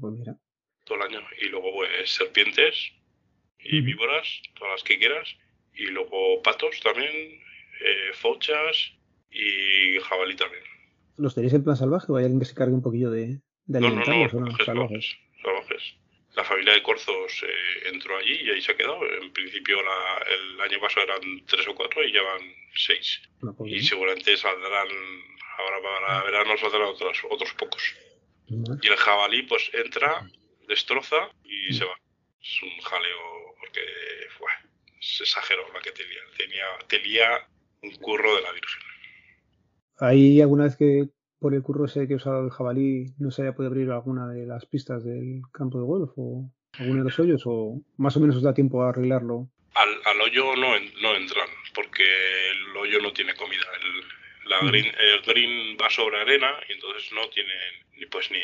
Pues 0.00 0.12
mira. 0.12 0.36
Todo 0.84 0.98
el 0.98 1.02
año. 1.02 1.20
Y 1.40 1.48
luego, 1.48 1.72
pues, 1.74 2.10
serpientes 2.10 2.92
y 3.58 3.80
víboras, 3.80 4.42
todas 4.54 4.74
las 4.74 4.82
que 4.82 4.98
quieras. 4.98 5.28
Y 5.74 5.86
luego 5.86 6.42
patos 6.42 6.80
también, 6.82 7.12
eh, 7.12 8.12
fochas 8.14 8.92
y 9.30 9.98
jabalí 10.00 10.36
también. 10.36 10.62
¿Los 11.16 11.34
tenéis 11.34 11.54
en 11.54 11.64
plan 11.64 11.76
salvaje 11.76 12.12
o 12.12 12.16
hay 12.16 12.24
alguien 12.24 12.40
que 12.40 12.46
se 12.46 12.54
cargue 12.54 12.74
un 12.74 12.82
poquillo 12.82 13.10
de, 13.10 13.40
de 13.64 13.80
no, 13.80 13.90
no, 13.90 13.96
no, 13.96 14.04
salvajes, 14.64 15.16
salvajes. 15.42 15.96
La 16.36 16.44
familia 16.44 16.74
de 16.74 16.82
corzos 16.82 17.42
eh, 17.42 17.88
entró 17.92 18.16
allí 18.18 18.42
y 18.42 18.50
ahí 18.50 18.60
se 18.60 18.72
ha 18.72 18.76
quedado. 18.76 19.00
En 19.22 19.32
principio 19.32 19.78
el 19.80 20.60
año 20.60 20.80
pasado 20.80 21.06
eran 21.06 21.44
tres 21.46 21.66
o 21.66 21.74
cuatro 21.74 22.04
y 22.04 22.12
ya 22.12 22.22
van 22.22 22.42
seis. 22.74 23.22
Pues 23.40 23.72
y 23.72 23.80
seguramente 23.80 24.36
saldrán, 24.36 24.88
ahora 25.58 25.76
para 25.82 26.24
verano 26.24 26.56
saldrán 26.58 26.88
otros, 26.88 27.18
otros 27.30 27.52
pocos. 27.54 27.82
Y 28.48 28.86
el 28.86 28.96
jabalí 28.96 29.42
pues 29.42 29.70
entra, 29.72 30.30
destroza 30.68 31.30
y 31.42 31.72
se 31.72 31.84
va. 31.84 31.98
Es 32.40 32.62
un 32.62 32.80
jaleo 32.82 33.54
porque 33.58 33.80
fue, 34.38 34.50
se 35.00 35.24
exageró 35.24 35.72
la 35.72 35.80
que 35.80 35.92
tenía. 35.92 36.20
tenía. 36.36 36.66
Tenía 36.86 37.48
un 37.82 37.94
curro 37.96 38.36
de 38.36 38.42
la 38.42 38.52
Virgen. 38.52 38.82
¿Hay 39.98 40.40
alguna 40.40 40.64
vez 40.64 40.76
que 40.76 41.08
por 41.38 41.54
el 41.54 41.62
curro 41.62 41.84
ese 41.84 42.06
que 42.06 42.14
he 42.14 42.16
usado 42.16 42.44
el 42.44 42.50
jabalí 42.50 43.06
no 43.18 43.30
se 43.30 43.42
haya 43.42 43.54
podido 43.54 43.70
abrir 43.70 43.90
alguna 43.90 44.28
de 44.28 44.46
las 44.46 44.66
pistas 44.66 45.04
del 45.04 45.42
campo 45.52 45.78
de 45.78 45.84
golf 45.84 46.10
o 46.16 46.50
alguno 46.78 46.98
de 46.98 47.04
los 47.04 47.18
hoyos 47.18 47.42
o 47.46 47.82
más 47.96 48.16
o 48.16 48.20
menos 48.20 48.36
os 48.36 48.42
da 48.42 48.54
tiempo 48.54 48.82
a 48.82 48.90
arreglarlo? 48.90 49.48
Al, 49.74 50.20
hoyo 50.20 50.56
no, 50.56 50.68
no 51.02 51.16
entran 51.16 51.48
porque 51.74 52.04
el 52.50 52.76
hoyo 52.76 53.00
no 53.00 53.12
tiene 53.12 53.34
comida. 53.34 53.66
El, 53.82 54.48
la 54.48 54.60
green, 54.60 54.86
el 54.86 55.20
green 55.22 55.76
va 55.76 55.90
sobre 55.90 56.20
arena 56.20 56.52
y 56.68 56.72
entonces 56.72 57.12
no 57.12 57.28
tienen 57.28 57.86
ni 57.96 58.06
pues 58.06 58.30
ni 58.30 58.38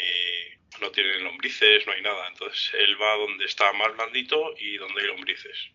no 0.80 0.90
tienen 0.90 1.24
lombrices, 1.24 1.86
no 1.86 1.92
hay 1.92 2.02
nada. 2.02 2.28
Entonces 2.28 2.72
él 2.74 3.00
va 3.00 3.16
donde 3.16 3.44
está 3.44 3.72
más 3.72 3.94
blandito 3.94 4.54
y 4.58 4.76
donde 4.76 5.00
hay 5.00 5.06
lombrices. 5.08 5.70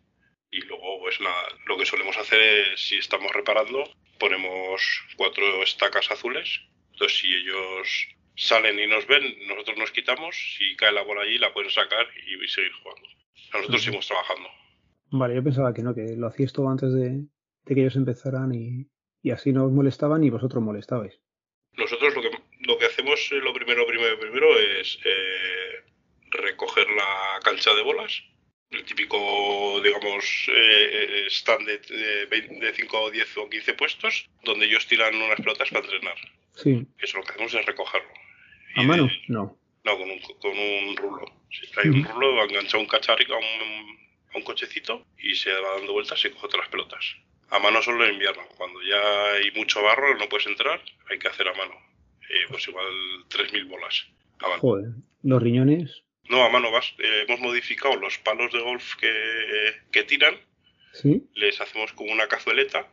Y 0.51 0.61
luego, 0.61 0.99
pues 1.01 1.19
nada, 1.19 1.47
lo 1.65 1.77
que 1.77 1.85
solemos 1.85 2.17
hacer 2.17 2.39
es, 2.41 2.79
si 2.79 2.97
estamos 2.97 3.31
reparando, 3.33 3.83
ponemos 4.19 4.81
cuatro 5.15 5.63
estacas 5.63 6.09
azules. 6.09 6.61
Entonces, 6.97 7.19
si 7.19 7.31
ellos 7.31 8.07
salen 8.35 8.79
y 8.79 8.87
nos 8.87 9.05
ven, 9.05 9.23
nosotros 9.47 9.77
nos 9.77 9.91
quitamos. 9.91 10.35
Si 10.57 10.75
cae 10.75 10.91
la 10.91 11.03
bola 11.03 11.21
allí, 11.21 11.37
la 11.37 11.53
pueden 11.53 11.69
sacar 11.69 12.07
y 12.25 12.47
seguir 12.47 12.71
jugando. 12.81 13.07
Nosotros 13.53 13.83
seguimos 13.83 14.07
trabajando. 14.07 14.49
Vale, 15.11 15.35
yo 15.35 15.43
pensaba 15.43 15.75
que 15.75 15.83
no, 15.83 15.93
que 15.93 16.15
lo 16.17 16.25
hacíais 16.25 16.53
todo 16.53 16.69
antes 16.69 16.91
de, 16.91 17.23
que 17.67 17.79
ellos 17.79 17.95
empezaran 17.95 18.51
y, 18.51 18.87
y, 19.21 19.29
así 19.29 19.53
no 19.53 19.65
os 19.65 19.71
molestaban 19.71 20.23
y 20.23 20.31
vosotros 20.31 20.63
molestabais. 20.63 21.21
Nosotros 21.73 22.15
lo 22.15 22.21
que, 22.23 22.31
lo 22.61 22.79
que 22.79 22.85
hacemos, 22.85 23.31
eh, 23.31 23.35
lo 23.35 23.53
primero, 23.53 23.85
primero, 23.85 24.19
primero 24.19 24.47
es 24.57 24.97
eh, 25.05 25.85
recoger 26.31 26.87
la 26.89 27.39
cancha 27.43 27.75
de 27.75 27.83
bolas 27.83 28.23
el 28.71 28.83
típico, 28.83 29.79
digamos, 29.81 30.49
eh, 30.49 31.23
eh 31.25 31.25
stand 31.29 31.65
de, 31.65 32.27
de, 32.27 32.73
5, 32.73 33.11
10 33.11 33.37
o 33.37 33.49
15 33.49 33.73
puestos, 33.73 34.29
donde 34.43 34.65
ellos 34.65 34.85
tiran 34.87 35.15
unas 35.15 35.39
pelotas 35.39 35.69
para 35.69 35.85
entrenar. 35.85 36.17
Sí. 36.55 36.85
Eso 36.99 37.17
lo 37.17 37.23
que 37.23 37.31
hacemos 37.31 37.53
es 37.53 37.65
recogerlo. 37.65 38.09
¿A 38.75 38.83
mano? 38.83 39.09
no. 39.27 39.57
No, 39.83 39.97
con 39.97 40.09
un, 40.09 40.19
con 40.19 40.57
un 40.57 40.97
rulo. 40.97 41.25
Si 41.49 41.65
trae 41.71 41.89
un 41.89 42.03
rulo, 42.03 42.43
engancha 42.43 42.77
un 42.77 42.87
cacharrico 42.87 43.35
a 43.35 43.37
un, 43.37 43.97
a 44.33 44.37
un 44.37 44.43
cochecito 44.43 45.05
y 45.17 45.33
se 45.33 45.49
va 45.53 45.77
dando 45.77 45.93
vueltas 45.93 46.23
y 46.25 46.29
coge 46.29 46.47
otras 46.47 46.67
pelotas. 46.67 47.15
A 47.49 47.59
mano 47.59 47.81
solo 47.81 48.05
en 48.05 48.15
invierno. 48.15 48.43
Cuando 48.57 48.81
ya 48.81 49.31
hay 49.31 49.49
mucho 49.51 49.81
barro, 49.81 50.13
no 50.17 50.27
puedes 50.27 50.47
entrar, 50.47 50.81
hay 51.09 51.17
que 51.17 51.29
hacer 51.29 51.47
a 51.47 51.53
mano. 51.53 51.73
Eh, 52.29 52.47
pues 52.49 52.67
igual 52.67 52.85
3.000 53.29 53.69
bolas. 53.69 54.07
A 54.39 54.49
mano. 54.49 54.59
Joder, 54.59 54.89
los 55.23 55.41
riñones. 55.41 56.03
No, 56.29 56.43
a 56.43 56.49
mano 56.49 56.71
vas. 56.71 56.93
Eh, 56.99 57.25
hemos 57.27 57.39
modificado 57.39 57.95
los 57.95 58.17
palos 58.19 58.51
de 58.51 58.59
golf 58.59 58.95
que, 58.95 60.03
tiran. 60.03 60.35
Sí. 60.93 61.27
Les 61.35 61.59
hacemos 61.61 61.93
como 61.93 62.11
una 62.11 62.27
cazueleta. 62.27 62.91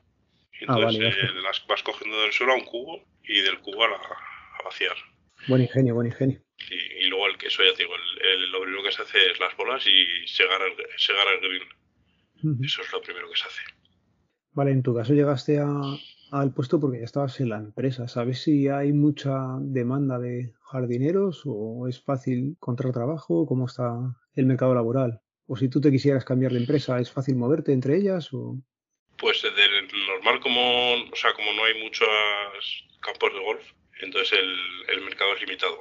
Y 0.61 0.65
ah, 0.69 0.77
entonces 0.77 1.15
eh, 1.17 1.31
las 1.43 1.67
vas 1.67 1.83
cogiendo 1.83 2.21
del 2.23 2.33
suelo 2.33 2.53
a 2.53 2.57
un 2.57 2.65
cubo 2.65 3.05
y 3.23 3.41
del 3.41 3.59
cubo 3.61 3.85
a, 3.85 4.63
vaciar. 4.65 4.97
Buen 5.49 5.63
ingenio, 5.63 5.95
buen 5.95 6.07
ingenio. 6.07 6.41
Y, 6.71 7.07
luego 7.09 7.27
el 7.27 7.37
queso, 7.37 7.63
ya 7.63 7.73
te 7.75 7.83
digo, 7.83 7.95
el, 7.97 8.51
lo 8.51 8.63
primero 8.63 8.83
que 8.83 8.93
se 8.93 9.03
hace 9.03 9.31
es 9.31 9.41
las 9.41 9.57
bolas 9.57 9.85
y 9.87 10.27
segar 10.27 10.61
el, 10.63 10.75
segar 10.97 11.27
el 11.29 11.41
green. 11.41 12.65
Eso 12.65 12.83
es 12.83 12.93
lo 12.93 13.01
primero 13.03 13.29
que 13.31 13.37
se 13.37 13.47
hace. 13.47 13.63
Vale, 14.53 14.71
en 14.71 14.83
tu 14.83 14.95
caso 14.95 15.13
llegaste 15.13 15.59
a, 15.59 15.67
al 16.41 16.53
puesto 16.53 16.81
porque 16.81 16.99
ya 16.99 17.05
estabas 17.05 17.39
en 17.41 17.51
la 17.51 17.59
empresa. 17.59 18.09
¿Sabes 18.09 18.43
si 18.43 18.67
hay 18.67 18.93
mucha 18.93 19.31
demanda 19.61 20.19
de 20.19 20.53
jardineros 20.63 21.43
o 21.47 21.87
es 21.89 22.03
fácil 22.03 22.57
encontrar 22.57 22.93
trabajo? 22.93 23.47
¿Cómo 23.47 23.67
está 23.67 23.95
el 24.35 24.47
mercado 24.47 24.75
laboral? 24.75 25.21
O 25.47 25.57
si 25.57 25.69
tú 25.69 25.81
te 25.81 25.93
quisieras 25.93 26.25
cambiar 26.25 26.53
de 26.53 26.59
empresa, 26.59 26.99
¿es 26.99 27.13
fácil 27.13 27.37
moverte 27.37 27.73
entre 27.73 27.97
ellas? 27.97 28.33
O... 28.33 28.57
Pues 29.17 29.43
de 29.43 29.49
normal, 30.09 30.41
como, 30.41 30.95
o 30.95 31.17
sea, 31.17 31.33
como 31.35 31.53
no 31.53 31.65
hay 31.65 31.81
muchos 31.81 32.09
campos 33.01 33.33
de 33.33 33.39
golf, 33.39 33.63
entonces 34.01 34.37
el, 34.89 35.05
mercado 35.05 35.35
es 35.35 35.41
limitado. 35.43 35.79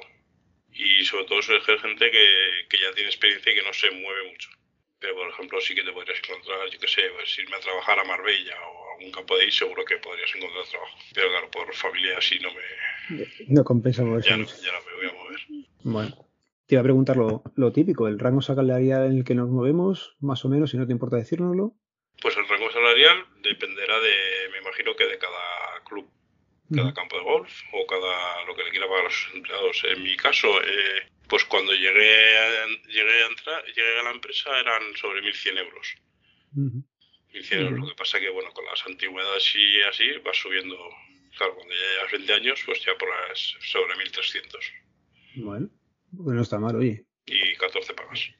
Y 0.72 1.04
sobre 1.04 1.24
todo 1.24 1.42
suele 1.42 1.64
ser 1.64 1.80
gente 1.80 2.10
que, 2.10 2.26
que 2.68 2.78
ya 2.78 2.94
tiene 2.94 3.10
experiencia 3.10 3.50
y 3.50 3.56
que 3.56 3.66
no 3.66 3.72
se 3.72 3.90
mueve 3.90 4.30
mucho. 4.30 4.50
Pero, 5.04 5.16
por 5.16 5.28
ejemplo, 5.28 5.60
sí 5.60 5.74
que 5.74 5.82
te 5.82 5.92
podrías 5.92 6.18
encontrar, 6.18 6.66
yo 6.70 6.78
qué 6.78 6.88
sé, 6.88 7.02
pues, 7.14 7.38
irme 7.38 7.56
a 7.56 7.60
trabajar 7.60 7.98
a 7.98 8.04
Marbella 8.04 8.56
o 8.66 8.88
a 8.88 8.92
algún 8.96 9.12
campo 9.12 9.36
de 9.36 9.44
ahí, 9.44 9.50
seguro 9.50 9.84
que 9.84 9.98
podrías 9.98 10.34
encontrar 10.34 10.64
trabajo. 10.64 10.96
Pero 11.12 11.28
claro, 11.28 11.50
por 11.50 11.74
familia 11.74 12.16
así 12.16 12.38
no 12.38 12.48
me... 12.54 13.26
No 13.48 13.64
compensa 13.64 14.02
moverse. 14.02 14.30
Ya 14.30 14.38
no, 14.38 14.46
ya 14.46 14.72
no 14.72 14.78
me 14.80 14.94
voy 14.96 15.06
a 15.06 15.12
mover. 15.12 15.40
Bueno. 15.82 16.16
Te 16.66 16.76
iba 16.76 16.80
a 16.80 16.84
preguntar 16.84 17.18
lo, 17.18 17.42
lo 17.56 17.72
típico, 17.72 18.08
el 18.08 18.18
rango 18.18 18.40
salarial 18.40 19.04
en 19.04 19.18
el 19.18 19.24
que 19.24 19.34
nos 19.34 19.50
movemos, 19.50 20.16
más 20.20 20.42
o 20.46 20.48
menos, 20.48 20.70
si 20.70 20.78
no 20.78 20.86
te 20.86 20.92
importa 20.92 21.16
decírnoslo. 21.16 21.74
Pues 22.22 22.34
el 22.38 22.48
rango 22.48 22.72
salarial 22.72 23.26
dependerá 23.42 24.00
de, 24.00 24.48
me 24.52 24.58
imagino 24.58 24.96
que 24.96 25.04
de 25.04 25.18
cada 25.18 25.84
club, 25.86 26.08
cada 26.74 26.94
campo 26.94 27.18
de 27.18 27.24
golf 27.24 27.52
o 27.74 27.86
cada 27.86 28.46
lo 28.46 28.56
que 28.56 28.64
le 28.64 28.70
quiera 28.70 28.86
pagar 28.86 29.02
a 29.02 29.08
los 29.08 29.30
empleados. 29.34 29.84
En 29.84 30.02
mi 30.02 30.16
caso, 30.16 30.48
eh, 30.62 31.06
pues 31.28 31.44
cuando 31.44 31.72
llegué 31.72 32.38
a, 32.38 32.66
llegué 32.88 33.22
a 33.22 33.26
entrar, 33.26 33.64
llegué 33.66 34.00
a 34.00 34.02
la 34.02 34.10
empresa 34.10 34.58
eran 34.60 34.96
sobre 34.96 35.22
1.100 35.22 35.58
euros. 35.58 35.94
1.100 36.54 37.60
euros. 37.60 37.80
Lo 37.80 37.88
que 37.88 37.94
pasa 37.94 38.20
que, 38.20 38.30
bueno, 38.30 38.52
con 38.52 38.64
las 38.66 38.84
antigüedades 38.86 39.54
y 39.54 39.82
así 39.82 40.12
vas 40.24 40.36
subiendo. 40.36 40.76
Claro, 41.36 41.56
cuando 41.56 41.74
ya 41.74 41.80
llevas 41.80 42.12
20 42.12 42.34
años, 42.34 42.62
pues 42.64 42.84
ya 42.84 42.96
por 42.96 43.08
las, 43.08 43.56
sobre 43.60 43.94
1.300. 43.94 44.44
Bueno, 45.36 45.68
pues 46.16 46.36
no 46.36 46.42
está 46.42 46.58
mal, 46.58 46.76
oye. 46.76 47.04
Y 47.26 47.54
14 47.56 47.94
pagas. 47.94 48.30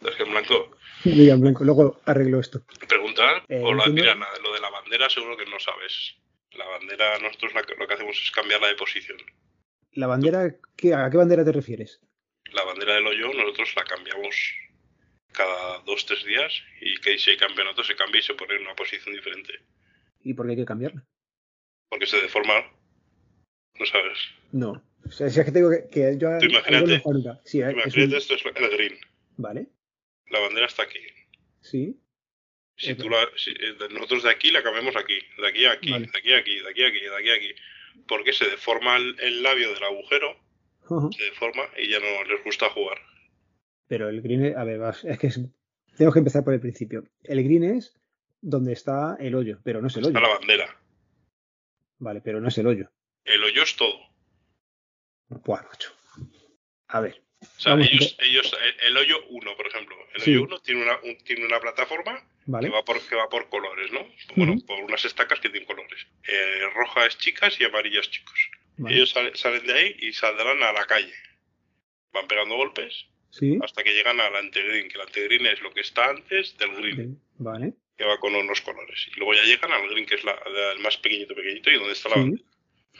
¿Es 0.00 0.16
que 0.16 0.22
en 0.22 0.30
blanco? 0.30 0.78
Diga 1.04 1.34
en 1.34 1.40
blanco, 1.40 1.64
luego 1.64 2.00
arreglo 2.06 2.40
esto. 2.40 2.64
Preguntar, 2.88 3.44
eh, 3.48 3.60
o 3.62 3.74
la, 3.74 3.86
mira, 3.86 4.14
lo 4.14 4.52
de 4.54 4.60
la 4.60 4.70
bandera 4.70 5.10
seguro 5.10 5.36
que 5.36 5.44
no 5.46 5.58
sabes. 5.58 6.16
La 6.52 6.66
bandera, 6.66 7.18
nosotros 7.18 7.52
lo 7.78 7.86
que 7.86 7.94
hacemos 7.94 8.20
es 8.22 8.30
cambiarla 8.30 8.68
de 8.68 8.74
posición. 8.76 9.18
¿La 9.92 10.06
bandera, 10.06 10.44
¿a 10.44 11.10
qué 11.10 11.16
bandera 11.16 11.44
te 11.44 11.52
refieres? 11.52 12.00
La 12.52 12.64
bandera 12.64 12.94
del 12.94 13.06
hoyo 13.06 13.32
nosotros 13.34 13.74
la 13.76 13.84
cambiamos 13.84 14.34
cada 15.32 15.78
dos, 15.80 16.06
tres 16.06 16.24
días 16.24 16.52
y 16.80 16.96
que 17.00 17.18
si 17.18 17.30
hay 17.30 17.36
campeonato 17.36 17.82
se 17.82 17.96
cambia 17.96 18.20
y 18.20 18.22
se 18.22 18.34
pone 18.34 18.54
en 18.54 18.62
una 18.62 18.74
posición 18.74 19.14
diferente. 19.14 19.52
¿Y 20.22 20.34
por 20.34 20.46
qué 20.46 20.52
hay 20.52 20.58
que 20.58 20.64
cambiarla? 20.64 21.04
Porque 21.88 22.06
se 22.06 22.20
deforma. 22.20 22.64
¿No 23.78 23.86
sabes? 23.86 24.18
No. 24.52 24.84
O 25.06 25.10
sea, 25.10 25.28
si 25.30 25.40
es 25.40 25.46
que 25.46 25.52
tengo 25.52 25.70
que, 25.70 25.88
que 25.90 26.18
yo... 26.18 26.38
Tú 26.38 26.46
imagínate, 26.46 27.02
sí, 27.44 27.62
¿eh? 27.62 27.72
imagínate 27.72 28.16
esto 28.16 28.34
es 28.34 28.44
el 28.44 28.70
green. 28.70 28.98
Vale. 29.36 29.66
La 30.26 30.40
bandera 30.40 30.66
está 30.66 30.82
aquí. 30.82 31.00
Sí. 31.62 32.00
Si 32.76 32.94
tú 32.94 33.10
la, 33.10 33.28
si, 33.36 33.50
eh, 33.50 33.76
nosotros 33.90 34.22
de 34.22 34.30
aquí 34.30 34.50
la 34.50 34.62
cambiamos 34.62 34.94
aquí, 34.96 35.18
de 35.38 35.48
aquí 35.48 35.64
a 35.66 35.72
aquí, 35.72 35.90
de 35.90 35.96
aquí 35.96 36.32
a 36.32 36.38
aquí, 36.38 36.60
de 36.60 36.70
aquí 36.70 36.82
a 36.84 36.88
aquí, 36.88 37.00
de 37.00 37.16
aquí 37.16 37.30
a 37.30 37.34
aquí 37.34 37.54
porque 38.06 38.32
se 38.32 38.44
deforma 38.44 38.96
el, 38.96 39.42
labio 39.42 39.72
del 39.72 39.82
agujero, 39.82 40.36
se 41.12 41.24
deforma 41.24 41.62
y 41.78 41.90
ya 41.90 41.98
no 42.00 42.24
les 42.24 42.42
gusta 42.44 42.70
jugar. 42.70 42.98
Pero 43.86 44.08
el 44.08 44.22
green, 44.22 44.56
a 44.56 44.64
ver, 44.64 44.80
es 45.04 45.18
que 45.18 45.30
tengo 45.96 46.12
que 46.12 46.18
empezar 46.18 46.44
por 46.44 46.54
el 46.54 46.60
principio. 46.60 47.04
El 47.24 47.42
green 47.42 47.64
es 47.64 48.00
donde 48.40 48.72
está 48.72 49.16
el 49.20 49.34
hoyo, 49.34 49.60
pero 49.64 49.80
no 49.80 49.88
es 49.88 49.96
el 49.96 50.04
hoyo. 50.04 50.16
Está 50.16 50.28
la 50.28 50.38
bandera. 50.38 50.80
Vale, 51.98 52.20
pero 52.20 52.40
no 52.40 52.48
es 52.48 52.58
el 52.58 52.66
hoyo. 52.66 52.90
El 53.24 53.44
hoyo 53.44 53.62
es 53.62 53.76
todo. 53.76 53.98
Buah, 55.28 55.62
macho. 55.62 55.92
A 56.88 57.00
ver. 57.00 57.22
O 57.42 57.60
sea, 57.60 57.74
ellos, 57.74 58.16
ellos, 58.20 58.56
el, 58.82 58.96
hoyo 58.96 59.16
1, 59.30 59.56
por 59.56 59.66
ejemplo. 59.66 59.96
El 60.14 60.22
hoyo 60.22 60.42
1 60.44 60.58
tiene 60.60 60.82
una, 60.82 60.98
tiene 61.24 61.46
una 61.46 61.60
plataforma 61.60 62.26
que, 62.60 62.68
va 62.68 62.84
por, 62.84 63.00
que 63.00 63.14
va 63.14 63.28
por 63.28 63.48
colores, 63.48 63.92
¿no? 63.92 64.06
Bueno, 64.36 64.56
por 64.66 64.80
unas 64.80 65.04
estacas 65.04 65.40
que 65.40 65.48
tienen 65.48 65.66
colores. 65.66 66.06
Eh, 66.26 66.66
roja 66.74 67.06
es 67.06 67.18
chicas 67.18 67.60
y 67.60 67.64
amarilla 67.64 68.00
es 68.00 68.10
chicos. 68.10 68.50
Ellos 68.88 69.14
salen 69.34 69.66
de 69.66 69.72
ahí 69.72 69.96
y 70.00 70.12
saldrán 70.12 70.62
a 70.62 70.72
la 70.72 70.86
calle. 70.86 71.12
Van 72.12 72.26
pegando 72.26 72.56
golpes 72.56 73.06
hasta 73.62 73.82
que 73.82 73.92
llegan 73.92 74.20
al 74.20 74.34
antegreen, 74.36 74.88
que 74.88 74.94
el 74.94 75.02
antegreen 75.02 75.46
es 75.46 75.60
lo 75.60 75.72
que 75.72 75.80
está 75.80 76.10
antes 76.10 76.56
del 76.58 76.74
green. 76.76 77.20
Vale. 77.38 77.74
Que 77.96 78.04
va 78.04 78.18
con 78.18 78.34
unos 78.34 78.60
colores. 78.62 79.08
Y 79.14 79.18
luego 79.18 79.34
ya 79.34 79.44
llegan 79.44 79.70
al 79.72 79.88
green, 79.88 80.06
que 80.06 80.14
es 80.14 80.24
la, 80.24 80.38
el 80.74 80.80
más 80.80 80.96
pequeñito, 80.96 81.34
pequeñito, 81.34 81.70
y 81.70 81.74
donde 81.74 81.92
está 81.92 82.08
la 82.08 82.16
bandera. 82.16 82.44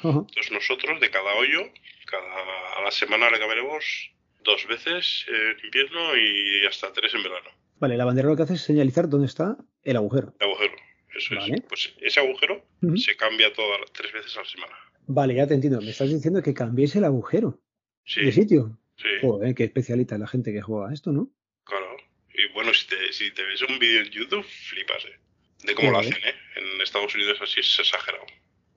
Entonces 0.02 0.52
nosotros, 0.52 1.00
de 1.00 1.10
cada 1.10 1.34
hoyo, 1.34 1.70
cada, 2.06 2.78
a 2.78 2.82
la 2.82 2.90
semana 2.90 3.30
le 3.30 3.38
caberemos 3.38 4.12
dos 4.42 4.66
veces 4.66 5.26
en 5.28 5.64
invierno 5.64 6.16
y 6.16 6.64
hasta 6.66 6.92
tres 6.92 7.14
en 7.14 7.22
verano. 7.22 7.50
Vale, 7.80 7.96
la 7.96 8.04
bandera 8.04 8.28
lo 8.28 8.36
que 8.36 8.42
hace 8.42 8.54
es 8.54 8.60
señalizar 8.60 9.08
dónde 9.08 9.26
está 9.26 9.56
el 9.82 9.96
agujero. 9.96 10.34
El 10.38 10.48
agujero, 10.48 10.74
eso 11.16 11.34
es. 11.34 11.60
Pues 11.62 11.94
ese 12.02 12.20
agujero 12.20 12.62
se 12.96 13.16
cambia 13.16 13.50
todas 13.54 13.80
tres 13.92 14.12
veces 14.12 14.36
a 14.36 14.40
la 14.40 14.46
semana. 14.46 14.74
Vale, 15.06 15.34
ya 15.34 15.46
te 15.46 15.54
entiendo. 15.54 15.80
Me 15.80 15.90
estás 15.90 16.10
diciendo 16.10 16.42
que 16.42 16.52
cambies 16.52 16.94
el 16.94 17.04
agujero 17.04 17.58
sí. 18.04 18.20
de 18.20 18.32
sitio. 18.32 18.78
Sí. 18.96 19.08
Joder, 19.22 19.54
qué 19.54 19.64
especialita 19.64 20.18
la 20.18 20.28
gente 20.28 20.52
que 20.52 20.60
juega 20.60 20.92
esto, 20.92 21.10
¿no? 21.10 21.30
Claro. 21.64 21.96
Y 22.34 22.52
bueno, 22.52 22.74
si 22.74 22.86
te, 22.86 23.12
si 23.14 23.30
te 23.32 23.42
ves 23.44 23.62
un 23.62 23.78
vídeo 23.78 24.02
en 24.02 24.10
YouTube, 24.10 24.44
flipas, 24.44 25.02
¿eh? 25.06 25.18
De 25.64 25.74
cómo 25.74 25.90
lo 25.90 25.98
hacen, 26.00 26.12
¿eh? 26.12 26.34
En 26.56 26.80
Estados 26.82 27.14
Unidos 27.14 27.38
así 27.40 27.60
es 27.60 27.78
exagerado. 27.80 28.26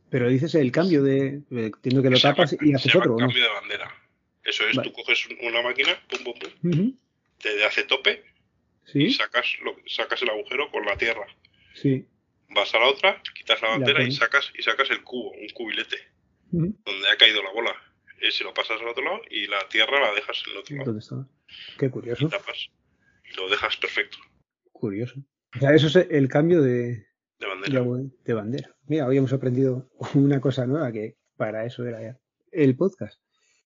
Pero 0.10 0.29
dices 0.29 0.55
el 0.55 0.72
cambio 0.72 1.03
de. 1.03 1.41
Entiendo 1.51 2.01
que 2.01 2.10
lo 2.10 2.19
tapas 2.19 2.55
y 2.62 2.74
haces 2.74 2.95
otro, 2.95 3.12
¿no? 3.12 3.17
cambio 3.17 3.43
de 3.43 3.50
bandera. 3.50 3.93
Eso 4.45 4.65
es, 4.67 4.81
tú 4.81 4.93
coges 4.93 5.27
una 5.41 5.62
máquina, 5.62 5.98
pum, 6.07 6.24
pum, 6.24 6.33
pum, 6.62 6.98
te 7.41 7.65
hace 7.65 7.83
tope 7.83 8.32
¿Sí? 8.85 9.03
y 9.03 9.13
sacas, 9.13 9.45
lo, 9.63 9.75
sacas 9.87 10.21
el 10.21 10.29
agujero 10.29 10.69
con 10.71 10.85
la 10.85 10.97
tierra. 10.97 11.25
Sí. 11.73 12.05
vas 12.49 12.73
a 12.75 12.79
la 12.79 12.87
otra, 12.87 13.21
quitas 13.33 13.61
la 13.61 13.69
bandera 13.69 14.03
y 14.03 14.11
sacas, 14.11 14.51
y 14.57 14.61
sacas 14.61 14.89
el 14.91 15.03
cubo, 15.03 15.31
un 15.31 15.49
cubilete, 15.49 15.97
donde 16.51 17.09
ha 17.11 17.17
caído 17.17 17.41
la 17.41 17.51
bola. 17.51 17.73
Ese 18.21 18.43
lo 18.43 18.53
pasas 18.53 18.79
al 18.79 18.87
otro 18.87 19.03
lado 19.03 19.21
y 19.29 19.47
la 19.47 19.67
tierra 19.69 19.99
la 19.99 20.13
dejas 20.13 20.41
en 20.45 20.53
el 20.53 20.57
otro 20.59 20.75
lado. 20.75 20.85
¿Dónde 20.85 20.99
está? 20.99 21.27
Qué 21.77 21.89
curioso. 21.89 22.29
Y 23.29 23.35
lo 23.35 23.49
dejas 23.49 23.75
perfecto. 23.77 24.17
Curioso. 24.71 25.15
O 25.55 25.59
sea, 25.59 25.73
eso 25.73 25.87
es 25.87 26.07
el 26.09 26.29
cambio 26.29 26.61
de, 26.61 27.05
de 27.39 27.47
bandera. 27.47 27.83
De, 28.23 28.33
bandera. 28.33 28.75
Mira, 28.87 29.07
hoy 29.07 29.17
hemos 29.17 29.33
aprendido 29.33 29.89
una 30.13 30.39
cosa 30.39 30.65
nueva 30.65 30.91
que 30.91 31.17
para 31.35 31.65
eso 31.65 31.85
era 31.85 32.01
ya 32.01 32.19
el 32.51 32.75
podcast. 32.75 33.19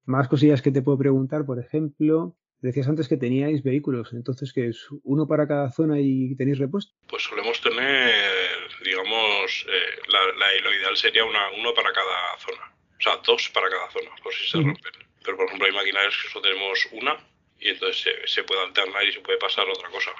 Más 0.05 0.27
cosillas 0.27 0.61
que 0.61 0.71
te 0.71 0.81
puedo 0.81 0.97
preguntar, 0.97 1.45
por 1.45 1.59
ejemplo, 1.59 2.37
decías 2.61 2.87
antes 2.87 3.07
que 3.07 3.17
teníais 3.17 3.63
vehículos, 3.63 4.13
entonces 4.13 4.53
que 4.53 4.67
es 4.67 4.87
uno 5.03 5.27
para 5.27 5.47
cada 5.47 5.71
zona 5.71 5.99
y 5.99 6.35
tenéis 6.35 6.59
repuesto. 6.59 6.93
Pues 7.07 7.23
solemos 7.23 7.61
tener, 7.61 8.69
digamos, 8.83 9.65
eh, 9.69 9.99
la, 10.11 10.61
lo 10.61 10.73
ideal 10.73 10.97
sería 10.97 11.25
una, 11.25 11.51
uno 11.51 11.73
para 11.73 11.91
cada 11.91 12.37
zona. 12.39 12.73
O 12.97 13.01
sea, 13.01 13.17
dos 13.17 13.49
para 13.49 13.69
cada 13.69 13.89
zona, 13.91 14.09
por 14.23 14.33
si 14.33 14.49
se 14.49 14.57
rompen. 14.57 14.93
Pero 15.23 15.37
por 15.37 15.45
ejemplo 15.47 15.67
hay 15.67 15.73
maquinarias 15.73 16.15
que 16.21 16.29
solo 16.29 16.43
tenemos 16.43 16.87
una 16.93 17.17
y 17.59 17.69
entonces 17.69 18.15
se, 18.25 18.43
puede 18.43 18.61
alternar 18.61 19.05
y 19.05 19.11
se 19.11 19.19
puede 19.19 19.37
pasar 19.39 19.67
otra 19.67 19.89
cosa. 19.89 20.11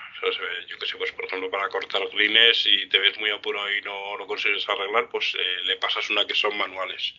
yo 0.67 0.77
que 0.77 0.85
sé, 0.85 0.97
pues 0.97 1.11
por 1.11 1.25
ejemplo 1.25 1.49
para 1.49 1.69
cortar 1.69 2.01
greens 2.13 2.65
y 2.65 2.89
te 2.89 2.99
ves 2.99 3.17
muy 3.19 3.29
apuro 3.29 3.59
y 3.71 3.81
no 3.81 4.17
lo 4.17 4.27
consigues 4.27 4.67
arreglar, 4.67 5.09
pues 5.09 5.35
eh, 5.39 5.65
le 5.65 5.77
pasas 5.77 6.09
una 6.09 6.25
que 6.25 6.35
son 6.35 6.57
manuales 6.57 7.13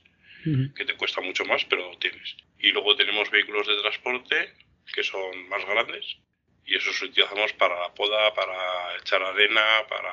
que 0.75 0.85
te 0.85 0.95
cuesta 0.95 1.21
mucho 1.21 1.45
más, 1.45 1.65
pero 1.67 1.91
tienes. 1.99 2.37
Y 2.59 2.71
luego 2.71 2.97
tenemos 2.97 3.31
vehículos 3.31 3.67
de 3.67 3.77
transporte 3.81 4.55
que 4.93 5.03
son 5.03 5.49
más 5.49 5.65
grandes 5.67 6.19
y 6.69 6.77
esos 6.77 7.01
utilizamos 7.03 7.53
para 7.55 7.81
la 7.81 7.95
poda, 7.95 8.33
para 8.35 8.97
echar 9.01 9.23
arena, 9.23 9.63
para, 9.89 10.13